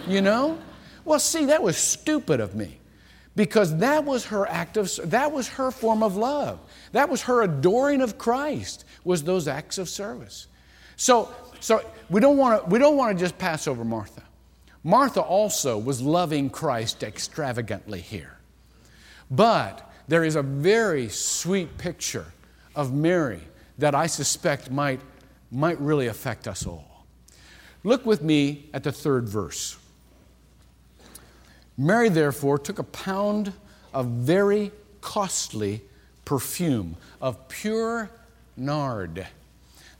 you 0.07 0.21
know? 0.21 0.57
Well, 1.05 1.19
see, 1.19 1.45
that 1.45 1.61
was 1.61 1.77
stupid 1.77 2.39
of 2.39 2.55
me 2.55 2.79
because 3.35 3.77
that 3.77 4.05
was 4.05 4.25
her 4.25 4.47
act 4.47 4.77
of, 4.77 4.91
that 5.11 5.31
was 5.31 5.47
her 5.49 5.69
form 5.69 6.01
of 6.01 6.15
love. 6.15 6.59
That 6.95 7.09
was 7.09 7.23
her 7.23 7.41
adoring 7.41 7.99
of 7.99 8.17
Christ, 8.17 8.85
was 9.03 9.23
those 9.23 9.49
acts 9.49 9.77
of 9.77 9.89
service. 9.89 10.47
So, 10.95 11.29
so 11.59 11.85
we 12.09 12.21
don't 12.21 12.37
want 12.37 12.69
to 12.69 13.15
just 13.21 13.37
pass 13.37 13.67
over 13.67 13.83
Martha. 13.83 14.23
Martha 14.81 15.19
also 15.19 15.77
was 15.77 16.01
loving 16.01 16.49
Christ 16.49 17.03
extravagantly 17.03 17.99
here. 17.99 18.37
But 19.29 19.91
there 20.07 20.23
is 20.23 20.37
a 20.37 20.41
very 20.41 21.09
sweet 21.09 21.77
picture 21.77 22.27
of 22.77 22.93
Mary 22.93 23.41
that 23.77 23.93
I 23.93 24.07
suspect 24.07 24.71
might, 24.71 25.01
might 25.51 25.81
really 25.81 26.07
affect 26.07 26.47
us 26.47 26.65
all. 26.65 27.05
Look 27.83 28.05
with 28.05 28.21
me 28.21 28.69
at 28.73 28.83
the 28.83 28.93
third 28.93 29.27
verse. 29.27 29.77
Mary, 31.77 32.07
therefore, 32.07 32.57
took 32.57 32.79
a 32.79 32.83
pound 32.83 33.51
of 33.93 34.05
very 34.05 34.71
costly 35.01 35.81
perfume 36.25 36.97
of 37.21 37.47
pure 37.47 38.09
nard. 38.57 39.27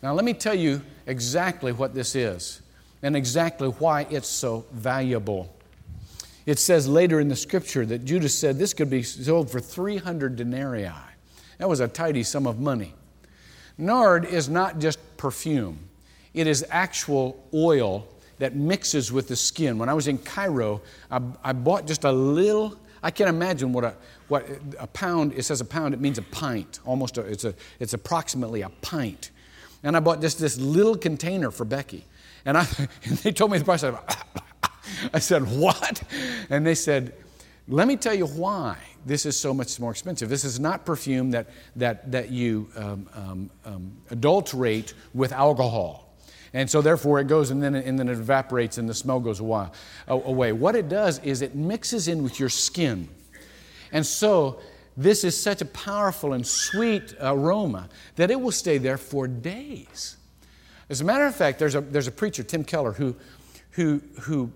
Now, 0.02 0.14
let 0.14 0.26
me 0.26 0.34
tell 0.34 0.54
you 0.54 0.82
exactly 1.08 1.72
what 1.72 1.94
this 1.94 2.16
is 2.16 2.62
and 3.02 3.16
exactly 3.16 3.70
why 3.70 4.08
it's 4.10 4.28
so 4.28 4.66
valuable. 4.72 5.56
It 6.46 6.60
says 6.60 6.88
later 6.88 7.20
in 7.20 7.28
the 7.28 7.36
scripture 7.36 7.86
that 7.86 8.06
Judas 8.06 8.36
said 8.36 8.58
this 8.58 8.74
could 8.74 8.90
be 8.90 9.04
sold 9.04 9.50
for 9.50 9.60
300 9.60 10.36
denarii. 10.36 10.92
That 11.58 11.70
was 11.70 11.80
a 11.80 11.88
tidy 11.88 12.24
sum 12.24 12.46
of 12.46 12.60
money. 12.60 12.94
Nard 13.78 14.26
is 14.26 14.48
not 14.48 14.80
just 14.80 15.00
perfume, 15.18 15.80
it 16.34 16.48
is 16.48 16.66
actual 16.70 17.44
oil 17.54 18.08
that 18.38 18.56
mixes 18.56 19.12
with 19.12 19.28
the 19.28 19.36
skin. 19.36 19.78
When 19.78 19.88
I 19.88 19.94
was 19.94 20.08
in 20.08 20.18
Cairo, 20.18 20.82
I, 21.10 21.22
I 21.44 21.54
bought 21.54 21.88
just 21.88 22.04
a 22.04 22.12
little, 22.12 22.78
I 23.06 23.12
can't 23.12 23.30
imagine 23.30 23.72
what 23.72 23.84
a, 23.84 23.94
what 24.30 24.50
a 24.80 24.88
pound, 24.88 25.34
it 25.34 25.44
says 25.44 25.62
a 25.62 25.66
pound, 25.66 25.94
it 25.94 26.02
means 26.02 26.18
a 26.18 26.24
pint, 26.24 26.80
almost, 26.86 27.20
a, 27.20 27.22
it's, 27.22 27.46
a, 27.46 27.54
it's 27.80 27.94
approximately 27.94 28.64
a 28.64 28.70
pint. 28.82 29.30
And 29.84 29.96
I 29.96 30.00
bought 30.00 30.22
just 30.22 30.40
this 30.40 30.58
little 30.60 30.98
container 30.98 31.52
for 31.52 31.66
Becky. 31.66 32.04
And, 32.46 32.58
I, 32.58 32.66
and 33.04 33.18
they 33.20 33.32
told 33.32 33.52
me 33.52 33.60
the 33.60 33.64
price. 33.64 33.84
I, 33.84 33.96
I 35.14 35.20
said, 35.20 35.44
What? 35.44 36.02
And 36.50 36.66
they 36.66 36.74
said, 36.74 37.14
Let 37.68 37.88
me 37.88 37.96
tell 37.96 38.16
you 38.16 38.26
why 38.26 38.76
this 39.06 39.28
is 39.28 39.40
so 39.40 39.54
much 39.54 39.80
more 39.80 39.92
expensive. 39.92 40.28
This 40.28 40.44
is 40.44 40.60
not 40.60 40.84
perfume 40.84 41.30
that, 41.30 41.48
that, 41.76 42.12
that 42.12 42.32
you 42.32 42.68
um, 42.76 43.08
um, 43.14 43.50
um, 43.66 43.92
adulterate 44.10 44.96
with 45.14 45.32
alcohol. 45.32 46.05
And 46.56 46.70
so, 46.70 46.82
therefore, 46.82 47.20
it 47.20 47.28
goes 47.28 47.52
and 47.52 47.62
then, 47.62 47.76
and 47.76 48.00
then 48.00 48.08
it 48.08 48.14
evaporates 48.14 48.78
and 48.78 48.88
the 48.88 48.94
smell 48.94 49.20
goes 49.20 49.42
away. 49.42 50.52
What 50.54 50.78
it 50.78 50.88
does 50.88 51.20
is 51.20 51.42
it 51.42 51.54
mixes 51.54 52.08
in 52.08 52.24
with 52.24 52.40
your 52.40 52.48
skin. 52.48 53.10
And 53.92 54.06
so, 54.06 54.62
this 54.96 55.26
is 55.26 55.40
such 55.40 55.62
a 55.62 55.66
powerful 55.66 56.32
and 56.32 56.48
sweet 56.48 57.14
aroma 57.20 57.90
that 58.16 58.32
it 58.32 58.40
will 58.40 58.54
stay 58.54 58.78
there 58.78 58.98
for 58.98 59.28
days. 59.28 60.16
As 60.90 61.02
a 61.02 61.04
matter 61.04 61.26
of 61.26 61.36
fact, 61.36 61.60
there's 61.60 61.76
a, 61.76 61.82
there's 61.82 62.08
a 62.08 62.12
preacher, 62.12 62.42
Tim 62.42 62.64
Keller, 62.64 62.94
who, 62.94 63.18
who, 63.72 64.02
who 64.22 64.50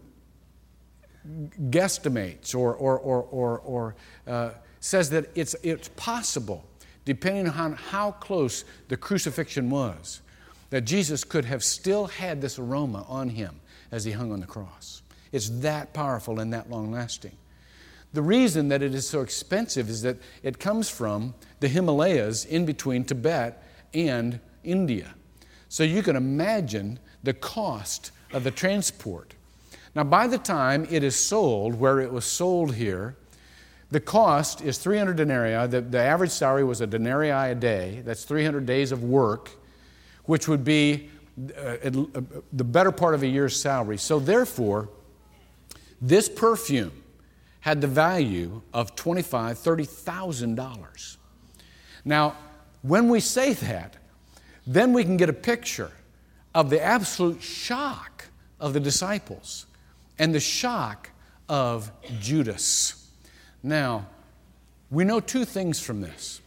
guesstimates 1.70 2.56
or, 2.56 2.76
or, 2.76 2.98
or, 2.98 3.24
or, 3.24 3.60
or 3.60 3.96
uh, 4.26 4.52
says 4.80 5.10
that 5.10 5.30
it's, 5.36 5.54
it's 5.64 5.90
possible, 5.90 6.64
depending 7.04 7.50
on 7.50 7.74
how 7.74 8.12
close 8.12 8.64
the 8.88 8.96
crucifixion 8.96 9.70
was, 9.70 10.22
that 10.70 10.82
Jesus 10.82 11.24
could 11.24 11.46
have 11.46 11.64
still 11.64 12.08
had 12.08 12.42
this 12.42 12.60
aroma 12.60 13.06
on 13.08 13.30
him 13.30 13.60
as 13.92 14.06
he 14.06 14.12
hung 14.12 14.32
on 14.32 14.40
the 14.40 14.46
cross. 14.46 15.02
It's 15.32 15.50
that 15.62 15.94
powerful 15.94 16.40
and 16.40 16.54
that 16.54 16.70
long 16.70 16.92
lasting. 16.92 17.38
The 18.14 18.22
reason 18.22 18.70
that 18.70 18.82
it 18.82 18.96
is 18.96 19.08
so 19.08 19.22
expensive 19.22 19.90
is 19.90 20.02
that 20.02 20.18
it 20.42 20.60
comes 20.60 20.90
from 20.90 21.36
the 21.60 21.68
Himalayas 21.68 22.46
in 22.46 22.66
between 22.66 23.04
Tibet 23.04 23.64
and 23.94 24.40
India. 24.64 25.14
So 25.68 25.84
you 25.84 26.02
can 26.02 26.16
imagine 26.16 27.00
the 27.24 27.34
cost 27.34 28.12
of 28.34 28.44
the 28.44 28.52
transport. 28.52 29.36
Now, 29.94 30.04
by 30.04 30.28
the 30.28 30.38
time 30.38 30.88
it 30.90 31.04
is 31.04 31.16
sold, 31.16 31.80
where 31.80 32.00
it 32.00 32.12
was 32.12 32.26
sold 32.26 32.76
here, 32.76 33.16
the 33.92 34.00
cost 34.00 34.62
is 34.62 34.78
300 34.78 35.18
denarii. 35.18 35.68
The, 35.68 35.82
the 35.82 36.00
average 36.00 36.32
salary 36.32 36.64
was 36.64 36.82
a 36.82 36.88
denarii 36.88 37.52
a 37.52 37.56
day. 37.56 38.02
That's 38.06 38.24
300 38.24 38.66
days 38.66 38.92
of 38.92 39.04
work, 39.04 39.52
which 40.30 40.48
would 40.48 40.64
be 40.64 41.10
uh, 41.58 41.60
uh, 41.60 42.22
the 42.54 42.64
better 42.64 42.92
part 42.92 43.16
of 43.16 43.24
a 43.24 43.28
year's 43.28 43.60
salary. 43.60 43.98
So, 43.98 44.20
therefore, 44.20 44.88
this 46.00 46.30
perfume 46.30 46.92
had 47.62 47.82
the 47.82 47.88
value 47.88 48.62
of 48.72 48.96
$25,000, 48.96 49.58
$30,000. 50.06 51.18
Now, 52.06 52.36
when 52.84 53.10
we 53.10 53.22
say 53.22 53.54
that, 53.54 53.98
then 54.68 54.94
we 54.94 55.04
can 55.04 55.18
get 55.18 55.30
a 55.30 55.34
picture 55.34 55.92
of 56.54 56.70
the 56.70 56.80
absolute 56.80 57.42
shock 57.42 58.26
of 58.60 58.74
the 58.74 58.80
disciples 58.80 59.66
and 60.20 60.36
the 60.36 60.40
shock 60.40 61.10
of 61.50 61.92
Judas. 62.20 63.10
Now, 63.64 64.06
we 64.92 65.06
know 65.06 65.22
two 65.22 65.44
things 65.44 65.80
from 65.80 66.02
this. 66.02 66.40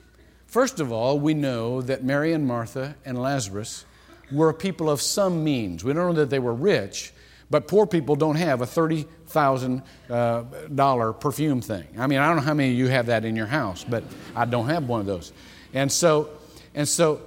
First 0.53 0.81
of 0.81 0.93
all, 0.93 1.19
we 1.19 1.33
know 1.33 1.81
that 1.81 2.05
Mary 2.05 2.35
and 2.35 2.47
Martha 2.47 2.95
and 3.07 3.19
Lazarus 3.19 3.87
were 4.31 4.53
people 4.53 4.91
of 4.91 5.01
some 5.01 5.43
means. 5.43 5.83
We 5.83 5.95
don't 5.95 6.09
know 6.09 6.21
that 6.21 6.29
they 6.29 6.41
were 6.41 6.53
rich, 6.53 7.15
but 7.49 7.67
poor 7.67 7.87
people 7.87 8.17
don't 8.17 8.37
have 8.37 8.61
a 8.61 8.67
$30,000 8.67 9.83
uh, 10.11 11.13
perfume 11.15 11.63
thing. 11.63 11.87
I 11.97 12.07
mean, 12.07 12.19
I 12.19 12.27
don't 12.27 12.37
know 12.37 12.43
how 12.43 12.53
many 12.53 12.73
of 12.73 12.77
you 12.77 12.89
have 12.89 13.07
that 13.07 13.25
in 13.25 13.35
your 13.35 13.47
house, 13.47 13.83
but 13.83 14.05
I 14.37 14.45
don't 14.45 14.69
have 14.69 14.87
one 14.87 15.01
of 15.01 15.07
those. 15.07 15.33
And 15.73 15.91
so, 15.91 16.29
and 16.75 16.87
so, 16.87 17.23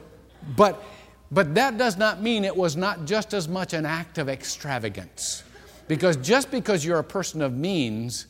but, 0.55 0.84
but 1.32 1.55
that 1.55 1.79
does 1.79 1.98
not 1.98 2.22
mean 2.22 2.46
it 2.46 2.55
was 2.55 2.77
not 2.77 3.05
just 3.05 3.34
as 3.34 3.48
much 3.48 3.74
an 3.74 3.88
act 3.88 4.20
of 4.20 4.29
extravagance. 4.29 5.41
Because 5.88 6.15
just 6.17 6.51
because 6.51 6.86
you're 6.86 7.00
a 7.00 7.03
person 7.03 7.41
of 7.41 7.53
means 7.58 8.27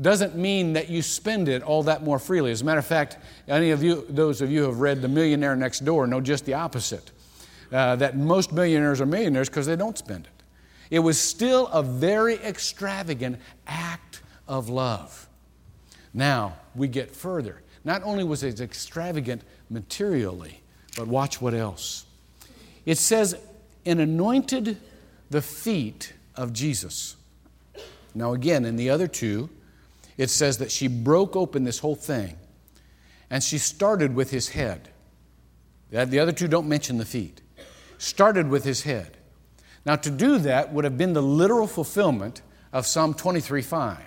doesn't 0.00 0.36
mean 0.36 0.72
that 0.72 0.88
you 0.88 1.02
spend 1.02 1.48
it 1.48 1.62
all 1.62 1.82
that 1.84 2.02
more 2.02 2.18
freely. 2.18 2.50
As 2.50 2.62
a 2.62 2.64
matter 2.64 2.78
of 2.78 2.86
fact, 2.86 3.18
any 3.46 3.70
of 3.70 3.82
you, 3.82 4.04
those 4.08 4.40
of 4.40 4.50
you 4.50 4.60
who 4.62 4.66
have 4.66 4.80
read 4.80 5.02
The 5.02 5.08
Millionaire 5.08 5.54
Next 5.54 5.80
Door 5.80 6.08
know 6.08 6.20
just 6.20 6.44
the 6.46 6.54
opposite. 6.54 7.10
Uh, 7.70 7.96
that 7.96 8.16
most 8.16 8.52
millionaires 8.52 9.00
are 9.00 9.06
millionaires 9.06 9.48
because 9.48 9.66
they 9.66 9.76
don't 9.76 9.96
spend 9.96 10.26
it. 10.26 10.42
It 10.90 10.98
was 10.98 11.18
still 11.18 11.68
a 11.68 11.82
very 11.82 12.34
extravagant 12.36 13.38
act 13.66 14.20
of 14.46 14.68
love. 14.68 15.26
Now, 16.12 16.56
we 16.74 16.88
get 16.88 17.10
further. 17.10 17.62
Not 17.84 18.02
only 18.02 18.24
was 18.24 18.42
it 18.42 18.60
extravagant 18.60 19.42
materially, 19.70 20.60
but 20.96 21.08
watch 21.08 21.40
what 21.40 21.54
else. 21.54 22.04
It 22.84 22.98
says, 22.98 23.36
and 23.86 24.00
anointed 24.00 24.76
the 25.30 25.40
feet 25.40 26.12
of 26.36 26.52
Jesus. 26.52 27.16
Now, 28.14 28.34
again, 28.34 28.66
in 28.66 28.76
the 28.76 28.90
other 28.90 29.06
two, 29.06 29.48
it 30.16 30.30
says 30.30 30.58
that 30.58 30.70
she 30.70 30.88
broke 30.88 31.36
open 31.36 31.64
this 31.64 31.78
whole 31.78 31.94
thing 31.94 32.36
and 33.30 33.42
she 33.42 33.58
started 33.58 34.14
with 34.14 34.30
his 34.30 34.50
head. 34.50 34.90
The 35.90 36.18
other 36.18 36.32
two 36.32 36.48
don't 36.48 36.68
mention 36.68 36.98
the 36.98 37.04
feet. 37.04 37.40
Started 37.98 38.48
with 38.48 38.64
his 38.64 38.82
head. 38.82 39.16
Now, 39.84 39.96
to 39.96 40.10
do 40.10 40.38
that 40.38 40.72
would 40.72 40.84
have 40.84 40.96
been 40.96 41.12
the 41.12 41.22
literal 41.22 41.66
fulfillment 41.66 42.42
of 42.72 42.86
Psalm 42.86 43.14
23 43.14 43.62
5. 43.62 43.98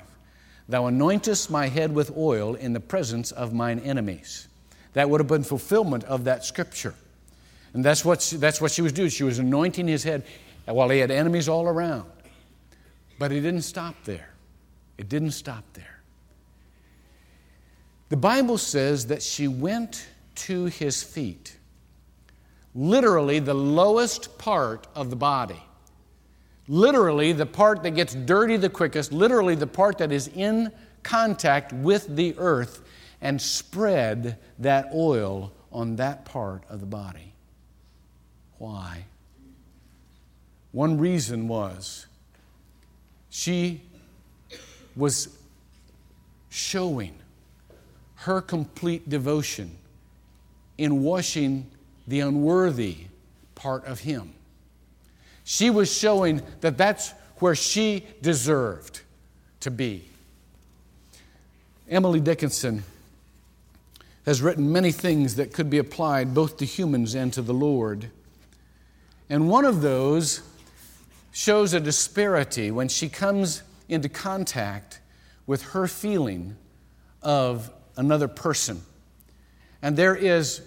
Thou 0.67 0.83
anointest 0.83 1.49
my 1.49 1.67
head 1.67 1.93
with 1.93 2.15
oil 2.17 2.55
in 2.55 2.73
the 2.73 2.79
presence 2.79 3.31
of 3.31 3.53
mine 3.53 3.79
enemies. 3.79 4.47
That 4.93 5.09
would 5.09 5.19
have 5.19 5.27
been 5.27 5.43
fulfillment 5.43 6.03
of 6.05 6.23
that 6.23 6.43
scripture. 6.45 6.95
And 7.73 7.83
that's 7.83 8.05
what 8.05 8.21
she, 8.21 8.37
that's 8.37 8.61
what 8.61 8.71
she 8.71 8.81
was 8.81 8.93
doing. 8.93 9.09
She 9.09 9.23
was 9.23 9.37
anointing 9.37 9.87
his 9.87 10.03
head 10.03 10.23
while 10.65 10.89
he 10.89 10.99
had 10.99 11.11
enemies 11.11 11.49
all 11.49 11.67
around. 11.67 12.09
But 13.19 13.31
it 13.31 13.41
didn't 13.41 13.63
stop 13.63 13.95
there. 14.05 14.29
It 14.97 15.09
didn't 15.09 15.31
stop 15.31 15.63
there. 15.73 15.94
The 18.09 18.17
Bible 18.17 18.57
says 18.57 19.07
that 19.07 19.23
she 19.23 19.47
went 19.47 20.07
to 20.35 20.65
his 20.65 21.01
feet, 21.01 21.57
literally 22.75 23.39
the 23.39 23.53
lowest 23.53 24.37
part 24.37 24.87
of 24.93 25.09
the 25.09 25.15
body. 25.15 25.61
Literally, 26.67 27.31
the 27.31 27.45
part 27.45 27.83
that 27.83 27.91
gets 27.91 28.15
dirty 28.15 28.57
the 28.57 28.69
quickest, 28.69 29.11
literally, 29.11 29.53
the 29.53 29.67
part 29.67 29.99
that 29.99 30.11
is 30.11 30.27
in 30.29 30.71
contact 31.03 31.71
with 31.73 32.15
the 32.15 32.35
earth, 32.39 32.81
and 33.21 33.39
spread 33.41 34.39
that 34.59 34.89
oil 34.93 35.53
on 35.71 35.95
that 35.97 36.25
part 36.25 36.63
of 36.69 36.79
the 36.79 36.85
body. 36.85 37.33
Why? 38.57 39.05
One 40.71 40.97
reason 40.97 41.47
was 41.47 42.07
she 43.29 43.81
was 44.95 45.37
showing 46.49 47.15
her 48.25 48.41
complete 48.41 49.07
devotion 49.07 49.77
in 50.79 51.03
washing 51.03 51.69
the 52.07 52.19
unworthy 52.19 52.97
part 53.53 53.85
of 53.85 53.99
him. 53.99 54.33
She 55.43 55.69
was 55.69 55.95
showing 55.95 56.41
that 56.61 56.75
that's 56.75 57.13
where 57.37 57.53
she 57.53 58.03
deserved 58.23 59.01
to 59.59 59.69
be. 59.69 60.09
Emily 61.87 62.19
Dickinson 62.19 62.83
has 64.25 64.41
written 64.41 64.71
many 64.71 64.91
things 64.91 65.35
that 65.35 65.53
could 65.53 65.69
be 65.69 65.77
applied 65.77 66.33
both 66.33 66.57
to 66.57 66.65
humans 66.65 67.13
and 67.13 67.31
to 67.33 67.43
the 67.43 67.53
Lord. 67.53 68.09
And 69.29 69.47
one 69.49 69.65
of 69.65 69.81
those 69.81 70.41
shows 71.31 71.75
a 71.75 71.79
disparity 71.79 72.71
when 72.71 72.87
she 72.87 73.07
comes 73.07 73.61
into 73.87 74.09
contact 74.09 74.99
with 75.45 75.61
her 75.73 75.87
feeling 75.87 76.55
of 77.21 77.69
another 77.97 78.27
person. 78.27 78.81
And 79.81 79.95
there 79.95 80.15
is, 80.15 80.61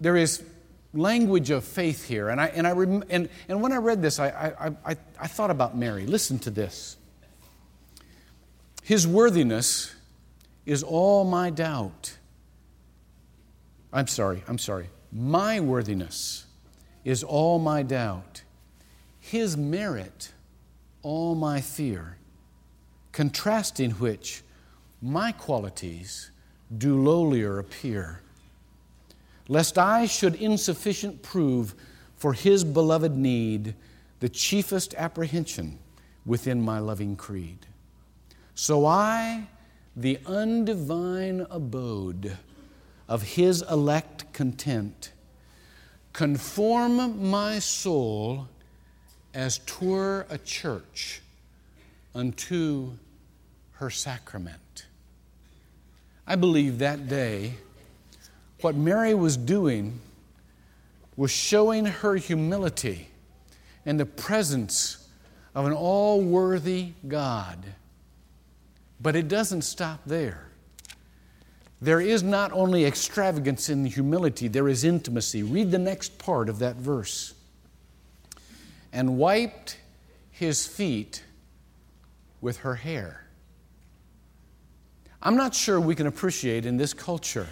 there 0.00 0.16
is 0.16 0.42
language 0.92 1.50
of 1.50 1.64
faith 1.64 2.06
here. 2.06 2.28
And, 2.28 2.40
I, 2.40 2.46
and, 2.46 2.66
I 2.66 2.72
rem, 2.72 3.04
and, 3.10 3.28
and 3.48 3.62
when 3.62 3.72
I 3.72 3.76
read 3.76 4.02
this, 4.02 4.18
I, 4.18 4.28
I, 4.28 4.90
I, 4.92 4.96
I 5.20 5.26
thought 5.26 5.50
about 5.50 5.76
Mary. 5.76 6.06
Listen 6.06 6.38
to 6.40 6.50
this. 6.50 6.96
His 8.82 9.06
worthiness 9.06 9.94
is 10.66 10.82
all 10.82 11.24
my 11.24 11.50
doubt. 11.50 12.16
I'm 13.92 14.06
sorry, 14.06 14.42
I'm 14.46 14.58
sorry. 14.58 14.88
My 15.12 15.60
worthiness 15.60 16.46
is 17.04 17.22
all 17.22 17.58
my 17.58 17.82
doubt. 17.82 18.42
His 19.18 19.56
merit, 19.56 20.32
all 21.02 21.34
my 21.34 21.60
fear, 21.60 22.16
contrasting 23.12 23.92
which 23.92 24.42
my 25.02 25.32
qualities 25.32 26.30
do 26.76 26.96
lowlier 26.96 27.58
appear. 27.58 28.20
Lest 29.48 29.78
I 29.78 30.06
should 30.06 30.34
insufficient 30.36 31.22
prove 31.22 31.74
for 32.16 32.32
his 32.32 32.64
beloved 32.64 33.16
need 33.16 33.74
the 34.20 34.28
chiefest 34.28 34.94
apprehension 34.96 35.78
within 36.26 36.60
my 36.60 36.78
loving 36.78 37.16
creed. 37.16 37.66
So 38.54 38.84
I, 38.84 39.48
the 39.96 40.18
undivine 40.26 41.46
abode 41.50 42.36
of 43.08 43.22
his 43.22 43.62
elect 43.62 44.32
content, 44.32 45.12
conform 46.12 47.30
my 47.30 47.58
soul 47.58 48.48
as 49.32 49.58
twere 49.64 50.26
a 50.28 50.38
church 50.38 51.22
unto 52.14 52.92
her 53.72 53.90
sacrament. 53.90 54.69
I 56.30 56.36
believe 56.36 56.78
that 56.78 57.08
day 57.08 57.54
what 58.60 58.76
Mary 58.76 59.14
was 59.14 59.36
doing 59.36 59.98
was 61.16 61.32
showing 61.32 61.86
her 61.86 62.14
humility 62.14 63.08
in 63.84 63.96
the 63.96 64.06
presence 64.06 65.08
of 65.56 65.66
an 65.66 65.72
all 65.72 66.22
worthy 66.22 66.92
God. 67.08 67.58
But 69.00 69.16
it 69.16 69.26
doesn't 69.26 69.62
stop 69.62 70.02
there. 70.06 70.46
There 71.82 72.00
is 72.00 72.22
not 72.22 72.52
only 72.52 72.84
extravagance 72.84 73.68
in 73.68 73.84
humility, 73.84 74.46
there 74.46 74.68
is 74.68 74.84
intimacy. 74.84 75.42
Read 75.42 75.72
the 75.72 75.80
next 75.80 76.16
part 76.16 76.48
of 76.48 76.60
that 76.60 76.76
verse. 76.76 77.34
And 78.92 79.18
wiped 79.18 79.78
his 80.30 80.64
feet 80.64 81.24
with 82.40 82.58
her 82.58 82.76
hair. 82.76 83.26
I'm 85.22 85.36
not 85.36 85.54
sure 85.54 85.78
we 85.78 85.94
can 85.94 86.06
appreciate 86.06 86.64
in 86.64 86.76
this 86.78 86.94
culture 86.94 87.46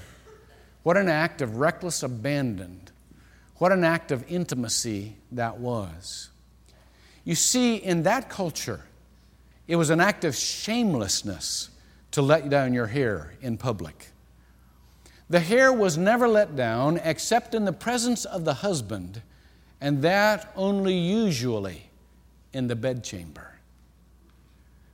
what 0.83 0.97
an 0.97 1.09
act 1.09 1.43
of 1.43 1.57
reckless 1.57 2.03
abandon, 2.03 2.81
what 3.57 3.73
an 3.73 3.85
act 3.85 4.11
of 4.11 4.25
intimacy 4.31 5.17
that 5.33 5.59
was. 5.59 6.31
You 7.25 7.35
see, 7.35 7.77
in 7.77 8.05
that 8.05 8.31
culture, 8.31 8.85
it 9.67 9.77
was 9.77 9.91
an 9.91 10.01
act 10.01 10.25
of 10.25 10.35
shamelessness 10.35 11.69
to 12.13 12.23
let 12.23 12.49
down 12.49 12.73
your 12.73 12.87
hair 12.87 13.35
in 13.43 13.59
public. 13.59 14.09
The 15.29 15.41
hair 15.41 15.71
was 15.71 15.99
never 15.99 16.27
let 16.27 16.57
down 16.57 16.99
except 17.05 17.55
in 17.55 17.67
the 17.67 17.73
presence 17.73 18.25
of 18.25 18.47
the 18.47 18.55
husband, 18.55 19.21
and 19.79 20.01
that 20.01 20.51
only 20.57 20.97
usually 20.97 21.91
in 22.55 22.69
the 22.69 22.77
bedchamber. 22.77 23.59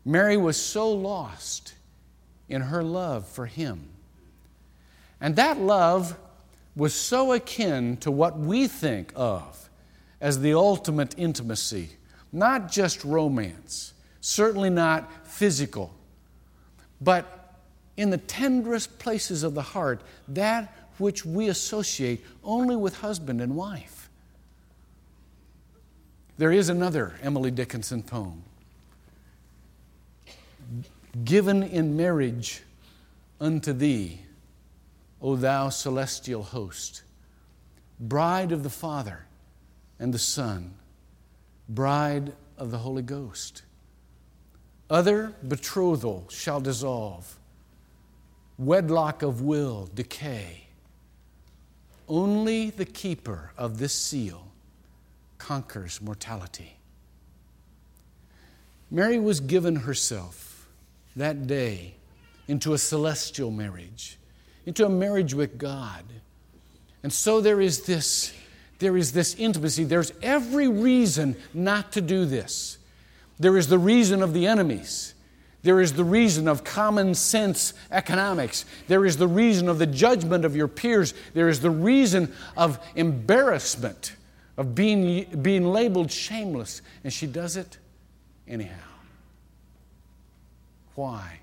Mary 0.05 0.37
was 0.37 0.61
so 0.61 0.91
lost 0.91 1.74
in 2.49 2.63
her 2.63 2.83
love 2.83 3.27
for 3.27 3.47
him. 3.47 3.89
And 5.21 5.37
that 5.37 5.59
love 5.59 6.17
was 6.77 6.95
so 6.95 7.33
akin 7.33 7.97
to 7.99 8.11
what 8.11 8.39
we 8.39 8.67
think 8.67 9.13
of 9.15 9.69
as 10.21 10.41
the 10.41 10.55
ultimate 10.55 11.15
intimacy, 11.17 11.91
not 12.33 12.71
just 12.71 13.05
romance, 13.05 13.95
certainly 14.21 14.71
not 14.71 15.27
physical, 15.27 15.95
but 17.01 17.55
in 17.97 18.11
the 18.11 18.19
tenderest 18.19 18.99
places 18.99 19.43
of 19.43 19.55
the 19.55 19.63
heart, 19.63 20.03
that 20.29 20.75
which 20.99 21.25
we 21.25 21.49
associate 21.49 22.25
only 22.43 22.77
with 22.77 22.99
husband 22.99 23.41
and 23.41 23.55
wife. 23.55 24.09
There 26.39 26.53
is 26.53 26.69
another 26.69 27.15
Emily 27.23 27.51
Dickinson 27.51 28.03
poem 28.03 28.43
given 31.23 31.63
in 31.63 31.97
marriage 31.97 32.63
unto 33.41 33.73
thee, 33.73 34.21
O 35.23 35.37
thou 35.37 35.69
celestial 35.69 36.43
host, 36.43 37.03
bride 38.01 38.53
of 38.53 38.63
the 38.63 38.71
Father 38.71 39.27
and 39.99 40.13
the 40.13 40.19
Son, 40.19 40.75
bride 41.69 42.33
of 42.59 42.71
the 42.71 42.79
Holy 42.79 43.03
Ghost. 43.03 43.63
Other 44.91 45.33
betrothal 45.47 46.27
shall 46.31 46.61
dissolve, 46.61 47.39
wedlock 48.59 49.23
of 49.23 49.41
will 49.41 49.89
decay. 49.95 50.65
Only 52.09 52.71
the 52.71 52.85
keeper 52.85 53.53
of 53.57 53.79
this 53.79 53.95
seal 53.95 54.49
conquers 55.39 56.01
mortality. 56.03 56.77
Mary 58.91 59.19
was 59.19 59.41
given 59.41 59.77
herself 59.77 60.54
that 61.17 61.47
day 61.47 61.95
into 62.49 62.75
a 62.75 62.79
celestial 62.79 63.51
marriage, 63.51 64.19
into 64.67 64.85
a 64.85 64.89
marriage 64.89 65.35
with 65.35 65.59
God. 65.59 66.05
And 67.03 67.13
so 67.13 67.41
there 67.41 67.61
is 67.61 67.85
this, 67.85 68.33
there 68.79 68.97
is 68.97 69.13
this 69.13 69.35
intimacy. 69.35 69.85
There's 69.85 70.13
every 70.23 70.69
reason 70.69 71.37
not 71.53 71.93
to 71.93 72.01
do 72.01 72.25
this. 72.25 72.79
There 73.39 73.57
is 73.57 73.69
the 73.69 73.79
reason 73.79 74.23
of 74.23 74.33
the 74.33 74.47
enemies. 74.47 75.15
There 75.63 75.81
is 75.81 75.95
the 75.95 76.05
reason 76.05 76.47
of 76.47 76.63
common 76.63 77.15
sense 77.15 77.73
economics. 77.91 78.67
There 78.87 79.07
is 79.07 79.17
the 79.17 79.27
reason 79.27 79.69
of 79.69 79.79
the 79.79 79.87
judgment 79.87 80.45
of 80.45 80.55
your 80.55 80.69
peers. 80.69 81.15
There 81.33 81.49
is 81.49 81.61
the 81.61 81.71
reason 81.71 82.33
of 82.57 82.79
embarrassment, 82.95 84.15
of 84.59 84.75
being, 84.75 85.43
being 85.43 85.65
labeled 85.65 86.11
shameless. 86.11 86.83
And 87.03 87.13
she 87.13 87.27
does 87.27 87.57
it 87.57 87.79
anyhow. 88.47 88.94
Why? 90.95 91.41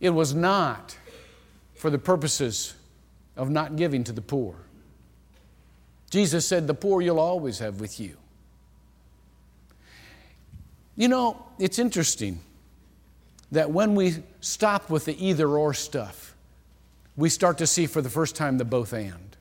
It 0.00 0.10
was 0.10 0.34
not 0.34 0.96
for 1.74 1.90
the 1.90 1.98
purposes 1.98 2.74
of 3.36 3.50
not 3.50 3.76
giving 3.76 4.04
to 4.04 4.12
the 4.12 4.20
poor. 4.20 4.56
Jesus 6.10 6.46
said, 6.46 6.66
The 6.66 6.74
poor 6.74 7.00
you'll 7.00 7.20
always 7.20 7.58
have 7.58 7.80
with 7.80 8.00
you. 8.00 8.16
You 10.96 11.08
know, 11.08 11.44
it's 11.58 11.78
interesting 11.78 12.40
that 13.52 13.70
when 13.70 13.94
we 13.94 14.16
stop 14.40 14.90
with 14.90 15.04
the 15.04 15.24
either 15.24 15.48
or 15.48 15.72
stuff, 15.72 16.34
we 17.16 17.28
start 17.28 17.58
to 17.58 17.66
see 17.66 17.86
for 17.86 18.02
the 18.02 18.10
first 18.10 18.36
time 18.36 18.58
the 18.58 18.64
both 18.64 18.92
and. 18.92 19.36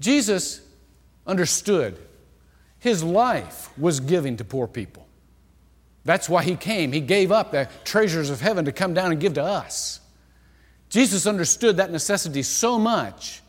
Jesus 0.00 0.60
understood 1.26 1.98
his 2.78 3.02
life 3.02 3.70
was 3.78 4.00
giving 4.00 4.36
to 4.36 4.44
poor 4.44 4.66
people. 4.66 5.06
That's 6.04 6.28
why 6.28 6.42
he 6.42 6.56
came. 6.56 6.92
He 6.92 7.00
gave 7.00 7.32
up 7.32 7.52
the 7.52 7.68
treasures 7.84 8.30
of 8.30 8.40
heaven 8.40 8.66
to 8.66 8.72
come 8.72 8.94
down 8.94 9.10
and 9.10 9.20
give 9.20 9.34
to 9.34 9.42
us. 9.42 10.00
Jesus 10.90 11.26
understood 11.26 11.78
that 11.78 11.90
necessity 11.90 12.42
so 12.42 12.78
much, 12.78 13.42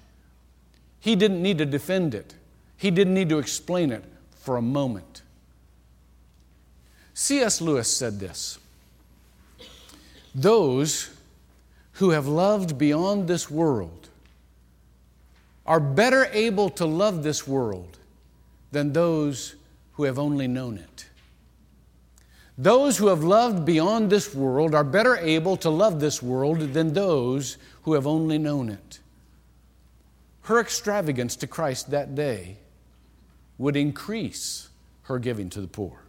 he 0.99 1.15
didn't 1.15 1.41
need 1.41 1.59
to 1.59 1.65
defend 1.65 2.15
it, 2.15 2.33
he 2.77 2.89
didn't 2.91 3.13
need 3.13 3.29
to 3.29 3.39
explain 3.39 3.91
it 3.91 4.03
for 4.39 4.57
a 4.57 4.61
moment. 4.61 5.21
C.S. 7.13 7.61
Lewis 7.61 7.95
said 7.95 8.19
this 8.19 8.57
Those 10.33 11.09
who 11.93 12.11
have 12.11 12.27
loved 12.27 12.77
beyond 12.77 13.27
this 13.27 13.49
world 13.49 14.09
are 15.65 15.79
better 15.79 16.25
able 16.31 16.69
to 16.69 16.85
love 16.85 17.23
this 17.23 17.47
world 17.47 17.97
than 18.71 18.93
those 18.93 19.55
who 19.93 20.03
have 20.03 20.19
only 20.19 20.47
known 20.47 20.77
it. 20.77 21.05
Those 22.57 22.97
who 22.97 23.07
have 23.07 23.23
loved 23.23 23.65
beyond 23.65 24.09
this 24.09 24.33
world 24.33 24.73
are 24.73 24.83
better 24.83 25.17
able 25.17 25.57
to 25.57 25.69
love 25.69 25.99
this 25.99 26.23
world 26.23 26.59
than 26.73 26.93
those 26.93 27.57
who 27.83 27.93
have 27.93 28.07
only 28.07 28.37
known 28.37 28.69
it. 28.69 28.99
Her 30.43 30.59
extravagance 30.59 31.35
to 31.37 31.47
Christ 31.47 31.91
that 31.91 32.15
day 32.15 32.57
would 33.57 33.75
increase 33.75 34.69
her 35.03 35.19
giving 35.19 35.49
to 35.49 35.61
the 35.61 35.67
poor. 35.67 36.01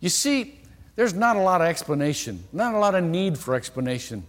You 0.00 0.08
see, 0.08 0.60
there's 0.96 1.14
not 1.14 1.36
a 1.36 1.40
lot 1.40 1.60
of 1.60 1.66
explanation, 1.66 2.44
not 2.52 2.74
a 2.74 2.78
lot 2.78 2.94
of 2.94 3.04
need 3.04 3.36
for 3.36 3.54
explanation 3.54 4.24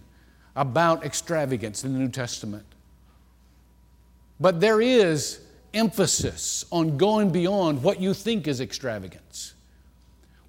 about 0.56 1.04
extravagance 1.04 1.84
in 1.84 1.92
the 1.92 1.98
New 1.98 2.08
Testament. 2.08 2.66
But 4.38 4.60
there 4.60 4.80
is 4.80 5.40
emphasis 5.72 6.64
on 6.70 6.96
going 6.96 7.30
beyond 7.30 7.82
what 7.82 8.00
you 8.00 8.14
think 8.14 8.46
is 8.46 8.60
extravagance. 8.60 9.54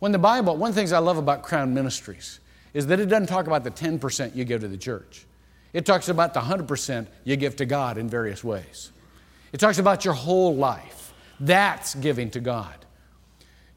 When 0.01 0.11
the 0.11 0.17
Bible, 0.17 0.57
one 0.57 0.69
of 0.69 0.75
the 0.75 0.81
things 0.81 0.93
I 0.93 0.97
love 0.97 1.19
about 1.19 1.43
Crown 1.43 1.75
Ministries 1.75 2.39
is 2.73 2.87
that 2.87 2.99
it 2.99 3.05
doesn't 3.05 3.27
talk 3.27 3.45
about 3.45 3.63
the 3.63 3.69
10% 3.69 4.35
you 4.35 4.43
give 4.45 4.61
to 4.61 4.67
the 4.67 4.75
church. 4.75 5.27
It 5.73 5.85
talks 5.85 6.09
about 6.09 6.33
the 6.33 6.39
100% 6.39 7.05
you 7.23 7.35
give 7.35 7.55
to 7.57 7.67
God 7.67 7.99
in 7.99 8.09
various 8.09 8.43
ways. 8.43 8.91
It 9.53 9.59
talks 9.59 9.77
about 9.77 10.03
your 10.03 10.15
whole 10.15 10.55
life. 10.55 11.13
That's 11.39 11.93
giving 11.93 12.31
to 12.31 12.39
God. 12.39 12.73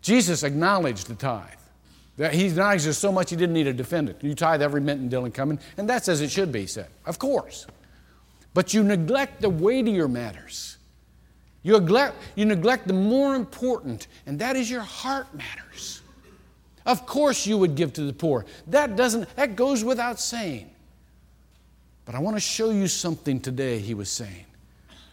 Jesus 0.00 0.44
acknowledged 0.44 1.08
the 1.08 1.14
tithe. 1.14 2.32
He 2.32 2.46
acknowledged 2.46 2.86
it 2.86 2.94
so 2.94 3.12
much 3.12 3.28
he 3.28 3.36
didn't 3.36 3.52
need 3.52 3.66
a 3.66 3.74
defendant. 3.74 4.24
You 4.24 4.34
tithe 4.34 4.62
every 4.62 4.80
mint 4.80 5.02
and 5.02 5.10
dill 5.10 5.26
and 5.26 5.34
cummin, 5.34 5.60
and 5.76 5.86
that's 5.86 6.08
as 6.08 6.22
it 6.22 6.30
should 6.30 6.50
be, 6.50 6.62
he 6.62 6.66
said. 6.66 6.88
Of 7.04 7.18
course. 7.18 7.66
But 8.54 8.72
you 8.72 8.82
neglect 8.82 9.42
the 9.42 9.50
weightier 9.50 10.08
matters. 10.08 10.78
You 11.62 11.74
neglect, 11.74 12.16
you 12.34 12.46
neglect 12.46 12.86
the 12.86 12.94
more 12.94 13.34
important, 13.34 14.06
and 14.24 14.38
that 14.38 14.56
is 14.56 14.70
your 14.70 14.80
heart 14.80 15.26
matters. 15.34 16.00
Of 16.86 17.06
course 17.06 17.46
you 17.46 17.58
would 17.58 17.74
give 17.74 17.92
to 17.94 18.02
the 18.02 18.12
poor. 18.12 18.44
That 18.66 18.96
doesn't 18.96 19.34
that 19.36 19.56
goes 19.56 19.82
without 19.82 20.20
saying. 20.20 20.70
But 22.04 22.14
I 22.14 22.18
want 22.18 22.36
to 22.36 22.40
show 22.40 22.70
you 22.70 22.86
something 22.86 23.40
today, 23.40 23.78
he 23.78 23.94
was 23.94 24.10
saying, 24.10 24.44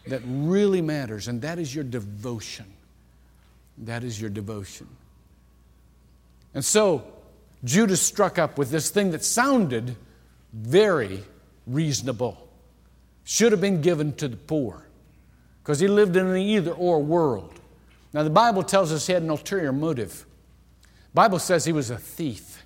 that 0.07 0.21
really 0.25 0.81
matters, 0.81 1.27
and 1.29 1.41
that 1.41 1.57
is 1.57 1.73
your 1.73 1.85
devotion. 1.85 2.65
That 3.77 4.03
is 4.03 4.19
your 4.19 4.29
devotion. 4.29 4.87
And 6.53 6.65
so 6.65 7.03
Judas 7.63 8.01
struck 8.01 8.37
up 8.37 8.57
with 8.57 8.71
this 8.71 8.89
thing 8.89 9.11
that 9.11 9.23
sounded 9.23 9.95
very 10.53 11.23
reasonable. 11.65 12.49
Should 13.23 13.51
have 13.53 13.61
been 13.61 13.81
given 13.81 14.13
to 14.15 14.27
the 14.27 14.35
poor 14.35 14.85
because 15.63 15.79
he 15.79 15.87
lived 15.87 16.17
in 16.17 16.25
an 16.25 16.37
either 16.37 16.71
or 16.71 17.01
world. 17.01 17.53
Now, 18.13 18.23
the 18.23 18.29
Bible 18.29 18.63
tells 18.63 18.91
us 18.91 19.07
he 19.07 19.13
had 19.13 19.23
an 19.23 19.29
ulterior 19.29 19.71
motive. 19.71 20.25
Bible 21.13 21.39
says 21.39 21.65
he 21.65 21.73
was 21.73 21.89
a 21.89 21.97
thief. 21.97 22.63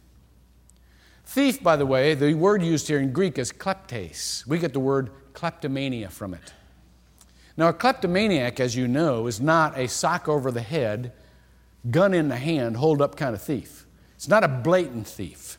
Thief, 1.26 1.62
by 1.64 1.76
the 1.76 1.86
way, 1.86 2.14
the 2.14 2.34
word 2.36 2.62
used 2.62 2.88
here 2.88 3.00
in 3.00 3.12
Greek 3.12 3.40
is 3.40 3.52
kleptes. 3.52 4.46
We 4.46 4.60
get 4.60 4.74
the 4.74 4.80
word 4.80 5.10
kleptomania 5.34 6.10
from 6.10 6.34
it. 6.34 6.54
Now, 7.58 7.70
a 7.70 7.74
kleptomaniac, 7.74 8.60
as 8.60 8.76
you 8.76 8.88
know, 8.88 9.28
is 9.28 9.42
not 9.42 9.78
a 9.78 9.88
sock 9.88 10.28
over 10.28 10.52
the 10.52 10.62
head, 10.62 11.14
gun 11.90 12.14
in 12.14 12.28
the 12.28 12.38
hand, 12.38 12.78
hold 12.78 13.02
up 13.02 13.16
kind 13.16 13.34
of 13.34 13.42
thief. 13.42 13.86
It's 14.16 14.28
not 14.28 14.44
a 14.44 14.48
blatant 14.48 15.08
thief. 15.08 15.58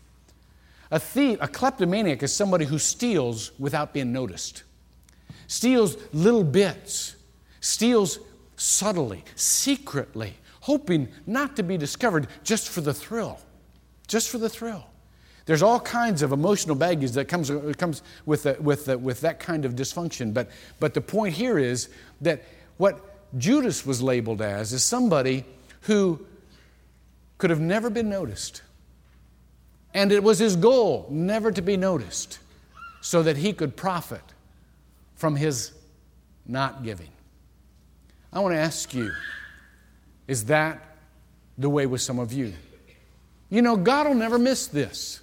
A 0.90 1.00
thief, 1.00 1.38
a 1.40 1.48
kleptomaniac 1.48 2.22
is 2.22 2.32
somebody 2.32 2.64
who 2.64 2.78
steals 2.78 3.50
without 3.58 3.92
being 3.92 4.12
noticed, 4.12 4.62
steals 5.48 5.96
little 6.12 6.44
bits, 6.44 7.16
steals 7.60 8.20
subtly, 8.56 9.24
secretly, 9.34 10.34
hoping 10.66 11.06
not 11.26 11.54
to 11.54 11.62
be 11.62 11.78
discovered 11.78 12.26
just 12.42 12.68
for 12.68 12.80
the 12.80 12.92
thrill, 12.92 13.38
just 14.08 14.28
for 14.28 14.38
the 14.38 14.48
thrill. 14.48 14.84
There's 15.44 15.62
all 15.62 15.78
kinds 15.78 16.22
of 16.22 16.32
emotional 16.32 16.74
baggage 16.74 17.12
that 17.12 17.28
comes, 17.28 17.52
comes 17.76 18.02
with, 18.26 18.42
the, 18.42 18.56
with, 18.58 18.86
the, 18.86 18.98
with 18.98 19.20
that 19.20 19.38
kind 19.38 19.64
of 19.64 19.76
dysfunction. 19.76 20.34
But, 20.34 20.50
but 20.80 20.92
the 20.92 21.00
point 21.00 21.34
here 21.34 21.56
is 21.56 21.88
that 22.20 22.42
what 22.78 23.00
Judas 23.38 23.86
was 23.86 24.02
labeled 24.02 24.42
as 24.42 24.72
is 24.72 24.82
somebody 24.82 25.44
who 25.82 26.26
could 27.38 27.50
have 27.50 27.60
never 27.60 27.88
been 27.88 28.10
noticed. 28.10 28.62
And 29.94 30.10
it 30.10 30.24
was 30.24 30.40
his 30.40 30.56
goal 30.56 31.06
never 31.10 31.52
to 31.52 31.62
be 31.62 31.76
noticed 31.76 32.40
so 33.00 33.22
that 33.22 33.36
he 33.36 33.52
could 33.52 33.76
profit 33.76 34.32
from 35.14 35.36
his 35.36 35.70
not 36.44 36.82
giving. 36.82 37.10
I 38.32 38.40
want 38.40 38.52
to 38.52 38.58
ask 38.58 38.92
you 38.92 39.12
is 40.28 40.46
that 40.46 40.82
the 41.58 41.68
way 41.68 41.86
with 41.86 42.00
some 42.00 42.18
of 42.18 42.32
you? 42.32 42.52
You 43.48 43.62
know, 43.62 43.76
God 43.76 44.06
will 44.06 44.14
never 44.14 44.38
miss 44.38 44.66
this. 44.66 45.20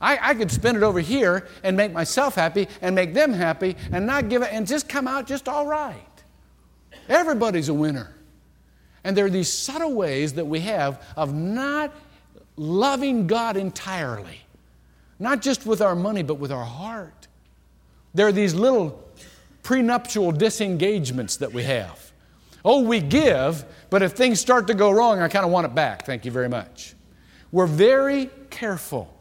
I, 0.00 0.30
I 0.30 0.34
could 0.34 0.50
spend 0.50 0.76
it 0.76 0.82
over 0.82 1.00
here 1.00 1.48
and 1.64 1.76
make 1.76 1.92
myself 1.92 2.36
happy 2.36 2.68
and 2.80 2.94
make 2.94 3.14
them 3.14 3.32
happy 3.32 3.76
and 3.90 4.06
not 4.06 4.28
give 4.28 4.42
it 4.42 4.50
and 4.52 4.66
just 4.66 4.88
come 4.88 5.08
out 5.08 5.26
just 5.26 5.48
all 5.48 5.66
right. 5.66 5.96
Everybody's 7.08 7.68
a 7.68 7.74
winner. 7.74 8.14
And 9.02 9.16
there 9.16 9.24
are 9.24 9.30
these 9.30 9.52
subtle 9.52 9.94
ways 9.94 10.34
that 10.34 10.46
we 10.46 10.60
have 10.60 11.02
of 11.16 11.34
not 11.34 11.92
loving 12.56 13.26
God 13.26 13.56
entirely, 13.56 14.40
not 15.18 15.42
just 15.42 15.66
with 15.66 15.80
our 15.80 15.96
money, 15.96 16.22
but 16.22 16.34
with 16.34 16.52
our 16.52 16.64
heart. 16.64 17.26
There 18.14 18.26
are 18.26 18.32
these 18.32 18.54
little 18.54 19.02
prenuptial 19.62 20.32
disengagements 20.32 21.36
that 21.38 21.52
we 21.52 21.62
have. 21.64 22.07
Oh, 22.64 22.82
we 22.82 23.00
give, 23.00 23.64
but 23.90 24.02
if 24.02 24.12
things 24.12 24.40
start 24.40 24.66
to 24.66 24.74
go 24.74 24.90
wrong, 24.90 25.20
I 25.20 25.28
kind 25.28 25.44
of 25.44 25.50
want 25.50 25.66
it 25.66 25.74
back. 25.74 26.04
Thank 26.04 26.24
you 26.24 26.30
very 26.30 26.48
much. 26.48 26.94
We're 27.52 27.66
very 27.66 28.30
careful 28.50 29.14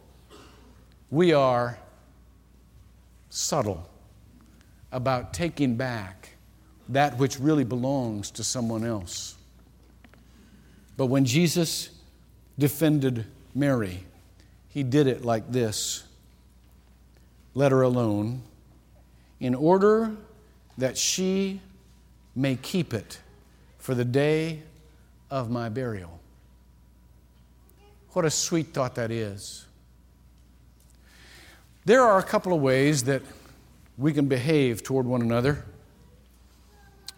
we 1.10 1.34
are 1.34 1.78
subtle 3.30 3.88
about 4.92 5.34
taking 5.34 5.76
back 5.76 6.30
that 6.90 7.18
which 7.18 7.40
really 7.40 7.64
belongs 7.64 8.32
to 8.32 8.44
someone 8.44 8.84
else. 8.84 9.36
But 10.96 11.08
when 11.08 11.26
Jesus 11.26 11.90
defended 12.58 13.26
Mary, 13.54 14.04
he 14.70 14.84
did 14.84 15.08
it 15.08 15.24
like 15.24 15.52
this 15.52 16.04
let 17.54 17.72
her 17.72 17.82
alone, 17.82 18.44
in 19.40 19.56
order 19.56 20.16
that 20.78 20.96
she 20.96 21.60
may 22.36 22.56
keep 22.56 22.94
it 22.94 23.20
for 23.88 23.96
the 23.96 24.04
day 24.04 24.62
of 25.32 25.50
my 25.50 25.70
burial. 25.70 26.20
What 28.12 28.26
a 28.26 28.30
sweet 28.30 28.74
thought 28.74 28.96
that 28.96 29.12
is. 29.12 29.66
There 31.86 32.02
are 32.02 32.20
a 32.20 32.24
couple 32.24 32.52
of 32.52 32.60
ways 32.60 33.06
that 33.06 33.22
we 33.98 34.12
can 34.12 34.28
behave 34.28 34.84
toward 34.84 35.06
one 35.06 35.22
another. 35.22 35.64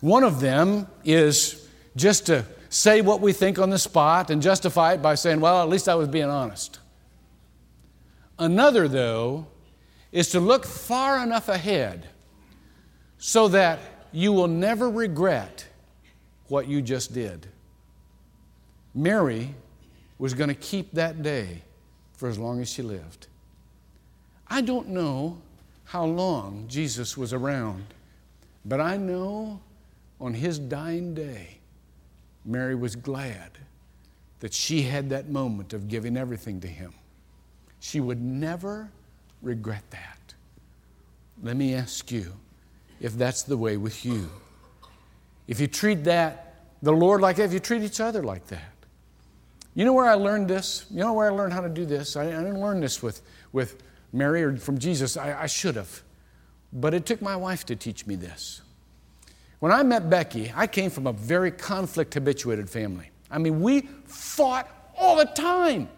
One 0.02 0.24
of 0.24 0.42
them 0.42 0.86
is 1.04 1.68
just 1.96 2.28
to 2.28 2.46
say 2.70 3.02
what 3.02 3.20
we 3.20 3.34
think 3.34 3.58
on 3.58 3.72
the 3.72 3.80
spot 3.80 4.30
and 4.30 4.40
justify 4.40 4.94
it 4.94 5.02
by 5.02 5.16
saying, 5.16 5.40
well, 5.40 5.64
at 5.64 5.70
least 5.70 5.90
I 5.90 5.96
was 5.96 6.08
being 6.08 6.30
honest. 6.30 6.78
Another, 8.38 8.88
though, 8.88 9.48
is 10.12 10.30
to 10.30 10.40
look 10.40 10.68
far 10.68 11.24
enough 11.24 11.50
ahead 11.50 12.10
so 13.18 13.48
that 13.48 13.80
you 14.12 14.32
will 14.32 14.48
never 14.48 14.88
regret 14.88 15.66
what 16.50 16.68
you 16.68 16.82
just 16.82 17.14
did. 17.14 17.48
Mary 18.94 19.54
was 20.18 20.34
going 20.34 20.50
to 20.50 20.56
keep 20.56 20.92
that 20.92 21.22
day 21.24 21.62
for 22.14 22.28
as 22.28 22.38
long 22.38 22.62
as 22.62 22.70
she 22.70 22.82
lived. 22.82 23.28
I 24.48 24.62
don't 24.62 24.90
know 24.90 25.38
how 25.86 26.06
long 26.06 26.66
Jesus 26.68 27.16
was 27.18 27.34
around, 27.34 27.86
but 28.66 28.82
I 28.82 28.98
know 28.98 29.62
on 30.20 30.34
his 30.34 30.60
dying 30.60 31.14
day, 31.14 31.60
Mary 32.46 32.76
was 32.76 32.96
glad 32.96 33.52
that 34.40 34.54
she 34.54 34.82
had 34.82 35.10
that 35.10 35.30
moment 35.30 35.74
of 35.74 35.88
giving 35.88 36.18
everything 36.18 36.60
to 36.62 36.68
him. 36.68 36.94
She 37.80 38.00
would 38.00 38.22
never 38.22 38.90
regret 39.42 39.84
that. 39.92 40.34
Let 41.42 41.56
me 41.56 41.74
ask 41.74 42.12
you 42.12 42.34
if 43.00 43.18
that's 43.18 43.44
the 43.44 43.58
way 43.58 43.78
with 43.78 44.06
you. 44.06 44.30
If 45.50 45.60
you 45.60 45.66
treat 45.66 46.04
that, 46.04 46.54
the 46.84 46.92
Lord 46.92 47.22
like 47.22 47.38
that, 47.38 47.46
if 47.46 47.54
you 47.54 47.60
treat 47.60 47.82
each 47.82 48.00
other 48.00 48.22
like 48.22 48.46
that. 48.48 48.72
You 49.74 49.84
know 49.84 49.94
where 49.94 50.08
I 50.08 50.14
learned 50.14 50.48
this? 50.48 50.86
You 50.92 51.00
know 51.00 51.14
where 51.14 51.26
I 51.26 51.36
learned 51.36 51.54
how 51.54 51.62
to 51.62 51.70
do 51.70 51.88
this? 51.88 52.16
I, 52.16 52.26
I 52.26 52.44
didn't 52.44 52.62
learn 52.62 52.82
this 52.82 53.02
with, 53.02 53.24
with 53.52 53.82
Mary 54.14 54.44
or 54.44 54.56
from 54.58 54.78
Jesus. 54.78 55.18
I, 55.18 55.42
I 55.42 55.48
should 55.48 55.76
have. 55.76 56.04
But 56.72 56.94
it 56.94 57.08
took 57.08 57.20
my 57.20 57.36
wife 57.36 57.66
to 57.66 57.76
teach 57.76 58.06
me 58.06 58.16
this. 58.16 58.62
When 59.58 59.72
I 59.72 59.82
met 59.82 60.08
Becky, 60.08 60.54
I 60.56 60.68
came 60.68 60.92
from 60.92 61.08
a 61.08 61.14
very 61.14 61.50
conflict 61.50 62.14
habituated 62.14 62.70
family. 62.70 63.10
I 63.32 63.40
mean, 63.40 63.60
we 63.60 63.90
fought 64.06 64.70
all 64.96 65.16
the 65.16 65.26
time. 65.26 65.90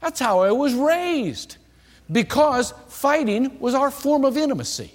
That's 0.00 0.20
how 0.20 0.38
I 0.42 0.52
was 0.52 0.72
raised 0.74 1.56
because 2.12 2.74
fighting 2.86 3.58
was 3.58 3.74
our 3.74 3.90
form 3.90 4.24
of 4.24 4.36
intimacy. 4.36 4.92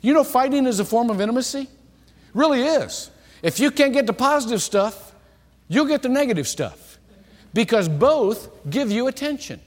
You 0.00 0.14
know, 0.14 0.24
fighting 0.24 0.64
is 0.64 0.80
a 0.80 0.86
form 0.86 1.10
of 1.10 1.20
intimacy? 1.20 1.68
Really 2.32 2.62
is. 2.62 3.10
If 3.42 3.58
you 3.58 3.70
can't 3.70 3.92
get 3.92 4.06
the 4.06 4.12
positive 4.12 4.62
stuff, 4.62 5.12
you'll 5.68 5.86
get 5.86 6.02
the 6.02 6.08
negative 6.08 6.46
stuff 6.46 6.98
because 7.52 7.88
both 7.88 8.48
give 8.70 8.90
you 8.90 9.08
attention. 9.08 9.60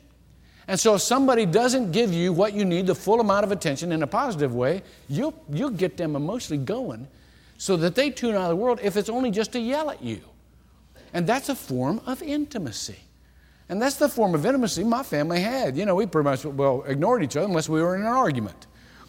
And 0.68 0.80
so 0.80 0.96
if 0.96 1.02
somebody 1.02 1.46
doesn't 1.46 1.92
give 1.92 2.12
you 2.12 2.34
what 2.34 2.54
you 2.54 2.66
need, 2.66 2.88
the 2.88 2.96
full 2.96 3.20
amount 3.20 3.44
of 3.44 3.52
attention 3.52 3.92
in 3.92 4.02
a 4.02 4.08
positive 4.08 4.56
way, 4.56 4.82
you'll, 5.08 5.34
you'll 5.52 5.70
get 5.70 5.96
them 5.98 6.16
emotionally 6.16 6.64
going 6.64 7.08
so 7.58 7.78
that 7.78 7.96
they 7.96 8.10
tune 8.10 8.34
out 8.34 8.44
of 8.44 8.50
the 8.50 8.56
world 8.56 8.80
if 8.82 8.98
it's 8.98 9.10
only 9.10 9.30
just 9.30 9.52
to 9.52 9.60
yell 9.60 9.92
at 9.92 10.02
you. 10.02 10.22
And 11.14 11.28
that's 11.28 11.50
a 11.50 11.56
form 11.56 12.02
of 12.06 12.24
intimacy. 12.24 12.98
And 13.70 13.82
that's 13.82 13.96
the 13.96 14.10
form 14.10 14.36
of 14.36 14.46
intimacy 14.46 14.84
my 14.84 15.04
family 15.04 15.40
had. 15.40 15.78
You 15.78 15.86
know, 15.86 15.96
we 15.96 16.06
pretty 16.06 16.26
much, 16.26 16.46
well, 16.46 16.84
ignored 16.84 17.24
each 17.24 17.36
other 17.36 17.48
unless 17.48 17.70
we 17.70 17.82
were 17.82 17.96
in 17.96 18.02
an 18.02 18.08
argument. 18.08 18.68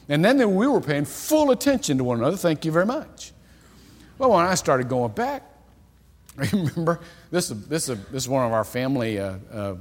And 0.09 0.25
then 0.25 0.55
we 0.55 0.67
were 0.67 0.81
paying 0.81 1.05
full 1.05 1.51
attention 1.51 1.99
to 1.99 2.05
one 2.05 2.19
another. 2.19 2.37
Thank 2.37 2.65
you 2.65 2.73
very 2.73 2.87
much. 2.87 3.33
Well, 4.19 4.31
when 4.31 4.45
I 4.45 4.55
started 4.55 4.89
going 4.89 5.13
back, 5.13 5.43
I 6.39 6.47
remember, 6.53 7.01
this 7.31 7.51
is, 7.51 7.67
this 7.67 7.89
is, 7.89 7.99
this 8.07 8.25
is 8.25 8.29
one 8.29 8.47
of 8.47 8.53
our 8.53 8.65
family 8.65 9.19
uh, 9.19 9.37
uh, 9.53 9.75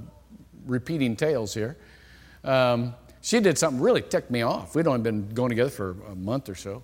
repeating 0.65 1.15
tales 1.15 1.53
here. 1.53 1.77
Um, 2.43 2.95
she 3.21 3.39
did 3.39 3.57
something 3.57 3.81
really 3.81 4.01
ticked 4.01 4.29
me 4.29 4.41
off. 4.41 4.75
We'd 4.75 4.87
only 4.87 5.01
been 5.01 5.29
going 5.29 5.49
together 5.49 5.69
for 5.69 5.95
a 6.09 6.15
month 6.15 6.49
or 6.49 6.55
so. 6.55 6.83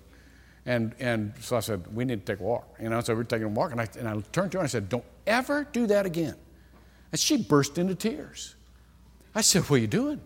And, 0.66 0.94
and 0.98 1.34
so 1.40 1.56
I 1.56 1.60
said, 1.60 1.94
we 1.94 2.04
need 2.04 2.24
to 2.24 2.32
take 2.32 2.40
a 2.40 2.42
walk. 2.42 2.76
You 2.80 2.88
know, 2.88 3.00
so 3.00 3.14
we 3.14 3.20
are 3.20 3.24
taking 3.24 3.46
a 3.46 3.48
walk. 3.48 3.72
And 3.72 3.80
I, 3.80 3.88
and 3.98 4.08
I 4.08 4.20
turned 4.32 4.52
to 4.52 4.58
her 4.58 4.62
and 4.62 4.66
I 4.66 4.68
said, 4.68 4.88
don't 4.88 5.04
ever 5.26 5.66
do 5.72 5.86
that 5.88 6.06
again. 6.06 6.36
And 7.12 7.20
she 7.20 7.36
burst 7.36 7.78
into 7.78 7.94
tears. 7.94 8.54
I 9.34 9.42
said, 9.42 9.62
What 9.62 9.76
are 9.76 9.78
you 9.78 9.86
doing? 9.86 10.20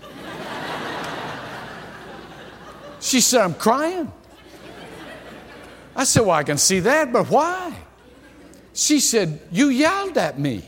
she 3.00 3.20
said, 3.20 3.42
I'm 3.42 3.54
crying. 3.54 4.10
I 5.94 6.04
said, 6.04 6.20
Well, 6.20 6.30
I 6.30 6.42
can 6.42 6.58
see 6.58 6.80
that, 6.80 7.12
but 7.12 7.28
why? 7.28 7.76
She 8.74 9.00
said, 9.00 9.40
You 9.50 9.68
yelled 9.68 10.16
at 10.18 10.38
me. 10.38 10.64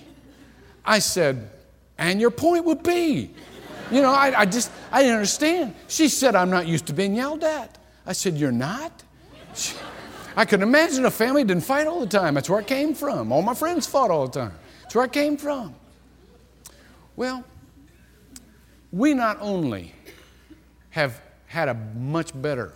I 0.84 0.98
said, 0.98 1.50
And 1.98 2.20
your 2.20 2.30
point 2.30 2.64
would 2.64 2.82
be. 2.82 3.30
You 3.90 4.02
know, 4.02 4.12
I, 4.12 4.40
I 4.40 4.46
just, 4.46 4.70
I 4.90 5.02
didn't 5.02 5.16
understand. 5.16 5.74
She 5.88 6.08
said, 6.08 6.34
I'm 6.34 6.50
not 6.50 6.66
used 6.66 6.86
to 6.86 6.92
being 6.92 7.14
yelled 7.14 7.44
at. 7.44 7.78
I 8.06 8.12
said, 8.12 8.36
You're 8.36 8.52
not? 8.52 9.02
She, 9.54 9.74
I 10.36 10.44
could 10.44 10.62
imagine 10.62 11.04
a 11.04 11.10
family 11.10 11.44
didn't 11.44 11.64
fight 11.64 11.86
all 11.86 12.00
the 12.00 12.06
time. 12.06 12.34
That's 12.34 12.50
where 12.50 12.58
I 12.58 12.64
came 12.64 12.94
from. 12.94 13.30
All 13.30 13.42
my 13.42 13.54
friends 13.54 13.86
fought 13.86 14.10
all 14.10 14.26
the 14.26 14.40
time. 14.40 14.54
That's 14.82 14.94
where 14.94 15.04
I 15.04 15.08
came 15.08 15.36
from. 15.36 15.74
Well, 17.16 17.44
we 18.90 19.14
not 19.14 19.38
only 19.40 19.94
have 20.90 21.20
had 21.46 21.68
a 21.68 21.74
much 21.74 22.30
better 22.40 22.72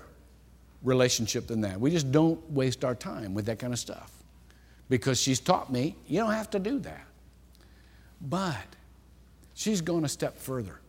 relationship 0.83 1.47
than 1.47 1.61
that, 1.63 1.81
we 1.81 1.91
just 1.91 2.13
don't 2.13 2.39
waste 2.51 2.85
our 2.85 2.95
time 2.95 3.35
with 3.35 3.47
that 3.47 3.59
kind 3.59 3.73
of 3.73 3.79
stuff 3.79 4.13
because 4.89 5.21
she's 5.21 5.41
taught 5.41 5.73
me 5.73 5.97
you 6.07 6.21
don't 6.21 6.33
have 6.33 6.51
to 6.51 6.59
do 6.59 6.79
that. 6.81 7.05
But 8.21 8.67
she's 9.55 9.81
gone 9.81 10.05
a 10.05 10.09
step 10.09 10.39
further. 10.39 10.81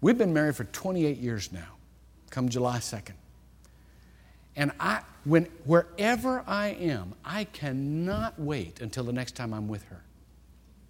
We've 0.00 0.16
been 0.16 0.32
married 0.32 0.56
for 0.56 0.64
28 0.64 1.18
years 1.18 1.52
now, 1.52 1.76
come 2.30 2.48
July 2.48 2.78
2nd. 2.78 3.12
And 4.56 4.72
I, 4.80 5.02
when, 5.24 5.44
wherever 5.64 6.42
I 6.46 6.68
am, 6.68 7.14
I 7.24 7.44
cannot 7.44 8.38
wait 8.38 8.80
until 8.80 9.04
the 9.04 9.12
next 9.12 9.36
time 9.36 9.52
I'm 9.52 9.68
with 9.68 9.84
her. 9.84 10.02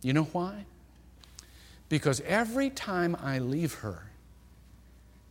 You 0.02 0.12
know 0.12 0.24
why? 0.24 0.64
Because 1.88 2.20
every 2.22 2.70
time 2.70 3.16
I 3.20 3.40
leave 3.40 3.74
her, 3.74 4.09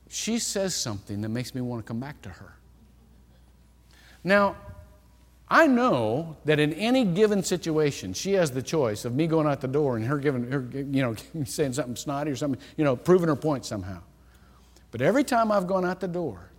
she 0.10 0.40
says 0.40 0.76
something 0.76 1.22
that 1.22 1.30
makes 1.30 1.56
me 1.56 1.62
want 1.62 1.84
to 1.84 1.88
come 1.88 2.00
back 2.00 2.22
to 2.24 2.30
her. 2.30 2.56
Now, 4.24 4.56
I 5.48 5.66
know 5.66 6.36
that 6.46 6.60
in 6.60 6.74
any 6.74 7.06
given 7.06 7.42
situation, 7.42 8.14
she 8.14 8.34
has 8.34 8.52
the 8.52 8.62
choice 8.62 9.06
of 9.06 9.16
me 9.16 9.26
going 9.26 9.48
out 9.48 9.62
the 9.62 9.68
door 9.68 9.96
and 9.98 10.06
her 10.06 10.18
giving 10.18 10.52
her, 10.52 10.68
you 10.74 11.02
know, 11.02 11.16
saying 11.46 11.74
something 11.74 11.96
snotty 11.96 12.32
or 12.32 12.36
something, 12.36 12.62
you 12.76 12.84
know, 12.84 12.96
proving 12.96 13.28
her 13.28 13.36
point 13.36 13.66
somehow. 13.66 14.00
But 14.92 15.02
every 15.02 15.24
time 15.24 15.52
I've 15.52 15.68
gone 15.68 15.86
out 15.86 16.00
the 16.00 16.08
door, 16.08 16.50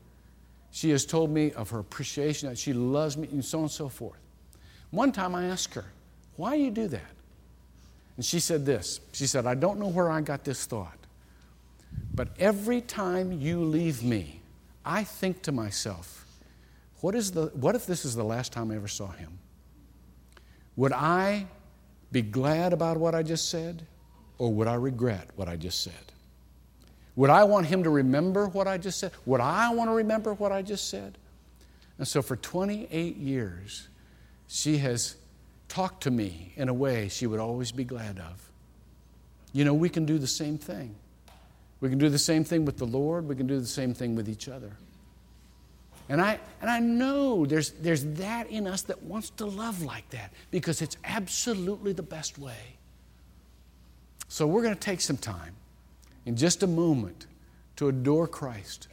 she 0.71 0.91
has 0.91 1.05
told 1.05 1.31
me 1.31 1.53
of 1.53 1.71
her 1.71 1.81
appreciation, 1.81 2.49
that 2.49 2.59
she 2.59 2.73
loves 2.73 3.17
me, 3.17 3.29
and 3.33 3.45
so 3.45 3.59
on 3.59 3.65
and 3.65 3.71
so 3.71 3.89
forth. 3.89 4.19
One 4.91 5.13
time 5.13 5.35
I 5.35 5.47
asked 5.47 5.75
her, 5.75 5.85
Why 6.37 6.57
do 6.57 6.63
you 6.63 6.71
do 6.71 6.89
that? 6.89 7.11
And 8.17 8.25
she 8.25 8.39
said 8.41 8.67
this 8.67 9.01
She 9.13 9.27
said, 9.27 9.47
I 9.47 9.55
don't 9.55 9.79
know 9.79 9.89
where 9.89 10.11
I 10.11 10.21
got 10.21 10.45
this 10.45 10.67
thought, 10.67 10.99
but 12.15 12.29
every 12.39 12.81
time 12.81 13.33
you 13.33 13.65
leave 13.65 14.03
me, 14.03 14.41
I 14.85 15.05
think 15.05 15.43
to 15.43 15.53
myself, 15.53 16.27
what, 17.01 17.15
is 17.15 17.33
the, 17.33 17.47
what 17.55 17.75
if 17.75 17.87
this 17.87 18.05
is 18.05 18.15
the 18.15 18.25
last 18.25 18.53
time 18.53 18.71
I 18.71 18.77
ever 18.77 18.89
saw 18.89 19.11
him? 19.13 19.39
Would 20.77 20.93
I 20.93 21.47
be 22.13 22.23
glad 22.23 22.73
about 22.73 22.97
what 22.97 23.15
I 23.15 23.23
just 23.23 23.51
said, 23.51 23.87
or 24.39 24.53
would 24.53 24.67
I 24.67 24.75
regret 24.75 25.29
what 25.37 25.49
I 25.49 25.57
just 25.57 25.83
said? 25.83 26.13
Would 27.17 27.31
I 27.31 27.45
want 27.45 27.67
him 27.67 27.83
to 27.85 27.91
remember 27.91 28.47
what 28.47 28.67
I 28.67 28.79
just 28.79 28.99
said? 28.99 29.13
Would 29.27 29.41
I 29.41 29.73
want 29.75 29.91
to 29.91 29.95
remember 29.95 30.35
what 30.35 30.53
I 30.53 30.63
just 30.63 30.89
said? 30.89 31.19
And 31.99 32.09
so 32.09 32.23
for 32.23 32.37
28 32.37 33.17
years, 33.17 33.89
she 34.49 34.79
has 34.79 35.17
talked 35.69 36.05
to 36.05 36.11
me 36.11 36.53
in 36.57 36.69
a 36.69 36.75
way 36.75 37.09
she 37.09 37.27
would 37.27 37.41
always 37.41 37.73
be 37.73 37.85
glad 37.85 38.19
of. 38.19 38.51
You 39.53 39.65
know, 39.65 39.75
we 39.75 39.89
can 39.89 40.07
do 40.07 40.19
the 40.19 40.27
same 40.27 40.59
thing. 40.59 40.95
We 41.81 41.89
can 41.89 41.99
do 41.99 42.09
the 42.09 42.19
same 42.19 42.45
thing 42.45 42.65
with 42.65 42.77
the 42.77 42.87
Lord, 42.87 43.29
we 43.29 43.35
can 43.35 43.47
do 43.47 43.59
the 43.59 43.67
same 43.67 43.95
thing 43.95 44.15
with 44.15 44.29
each 44.29 44.49
other. 44.49 44.77
And 46.11 46.21
I, 46.21 46.41
and 46.61 46.69
I 46.69 46.81
know 46.81 47.47
there's, 47.47 47.71
there's 47.71 48.05
that 48.17 48.51
in 48.51 48.67
us 48.67 48.83
that 48.83 49.01
wants 49.05 49.31
to 49.31 49.47
love 49.47 49.83
like 49.83 50.11
that 50.11 50.33
because 50.51 50.83
it's 50.83 50.97
absolutely 51.05 51.93
the 51.93 52.03
best 52.03 52.37
way. 52.37 52.77
So 54.27 54.47
we're 54.47 54.63
going 54.63 54.75
to 54.75 54.81
take 54.81 55.01
some 55.01 55.17
time 55.17 55.55
in 56.27 56.37
just 56.37 56.65
a 56.65 56.67
moment 56.67 57.27
to 57.77 57.89
adore 57.89 58.27
Christ. 58.27 58.89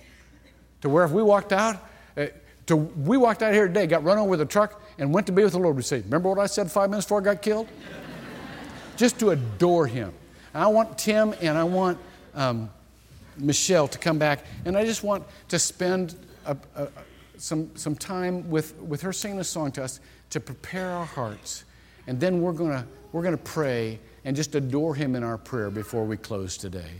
To 0.81 0.89
where 0.89 1.03
if 1.03 1.11
we 1.11 1.23
walked 1.23 1.51
out, 1.51 1.77
uh, 2.15 2.27
to, 2.67 2.75
we 2.75 3.17
walked 3.17 3.41
out 3.41 3.51
here 3.51 3.67
today, 3.67 3.87
got 3.87 4.03
run 4.03 4.19
over 4.19 4.29
with 4.29 4.41
a 4.41 4.45
truck, 4.45 4.81
and 4.99 5.11
went 5.11 5.25
to 5.27 5.33
be 5.33 5.43
with 5.43 5.53
the 5.53 5.59
Lord, 5.59 5.75
we 5.75 5.81
say, 5.81 6.01
Remember 6.01 6.29
what 6.29 6.39
I 6.39 6.45
said 6.45 6.71
five 6.71 6.89
minutes 6.91 7.05
before 7.05 7.21
I 7.21 7.23
got 7.23 7.41
killed? 7.41 7.67
just 8.97 9.19
to 9.19 9.31
adore 9.31 9.87
Him. 9.87 10.13
I 10.53 10.67
want 10.67 10.97
Tim 10.97 11.33
and 11.41 11.57
I 11.57 11.63
want 11.63 11.97
um, 12.35 12.69
Michelle 13.37 13.87
to 13.87 13.97
come 13.97 14.17
back, 14.17 14.45
and 14.65 14.77
I 14.77 14.85
just 14.85 15.03
want 15.03 15.23
to 15.49 15.59
spend 15.59 16.15
a, 16.45 16.57
a, 16.75 16.87
some, 17.37 17.75
some 17.75 17.95
time 17.95 18.49
with, 18.49 18.75
with 18.81 19.01
her 19.01 19.13
singing 19.13 19.39
a 19.39 19.43
song 19.43 19.71
to 19.73 19.83
us 19.83 19.99
to 20.31 20.39
prepare 20.39 20.89
our 20.89 21.05
hearts. 21.05 21.63
And 22.07 22.19
then 22.19 22.41
we're 22.41 22.53
going 22.53 22.83
we're 23.11 23.21
going 23.23 23.37
to 23.37 23.43
pray 23.43 23.99
and 24.25 24.35
just 24.35 24.55
adore 24.55 24.93
Him 24.93 25.15
in 25.15 25.23
our 25.23 25.37
prayer 25.37 25.69
before 25.69 26.05
we 26.05 26.17
close 26.17 26.57
today. 26.57 26.91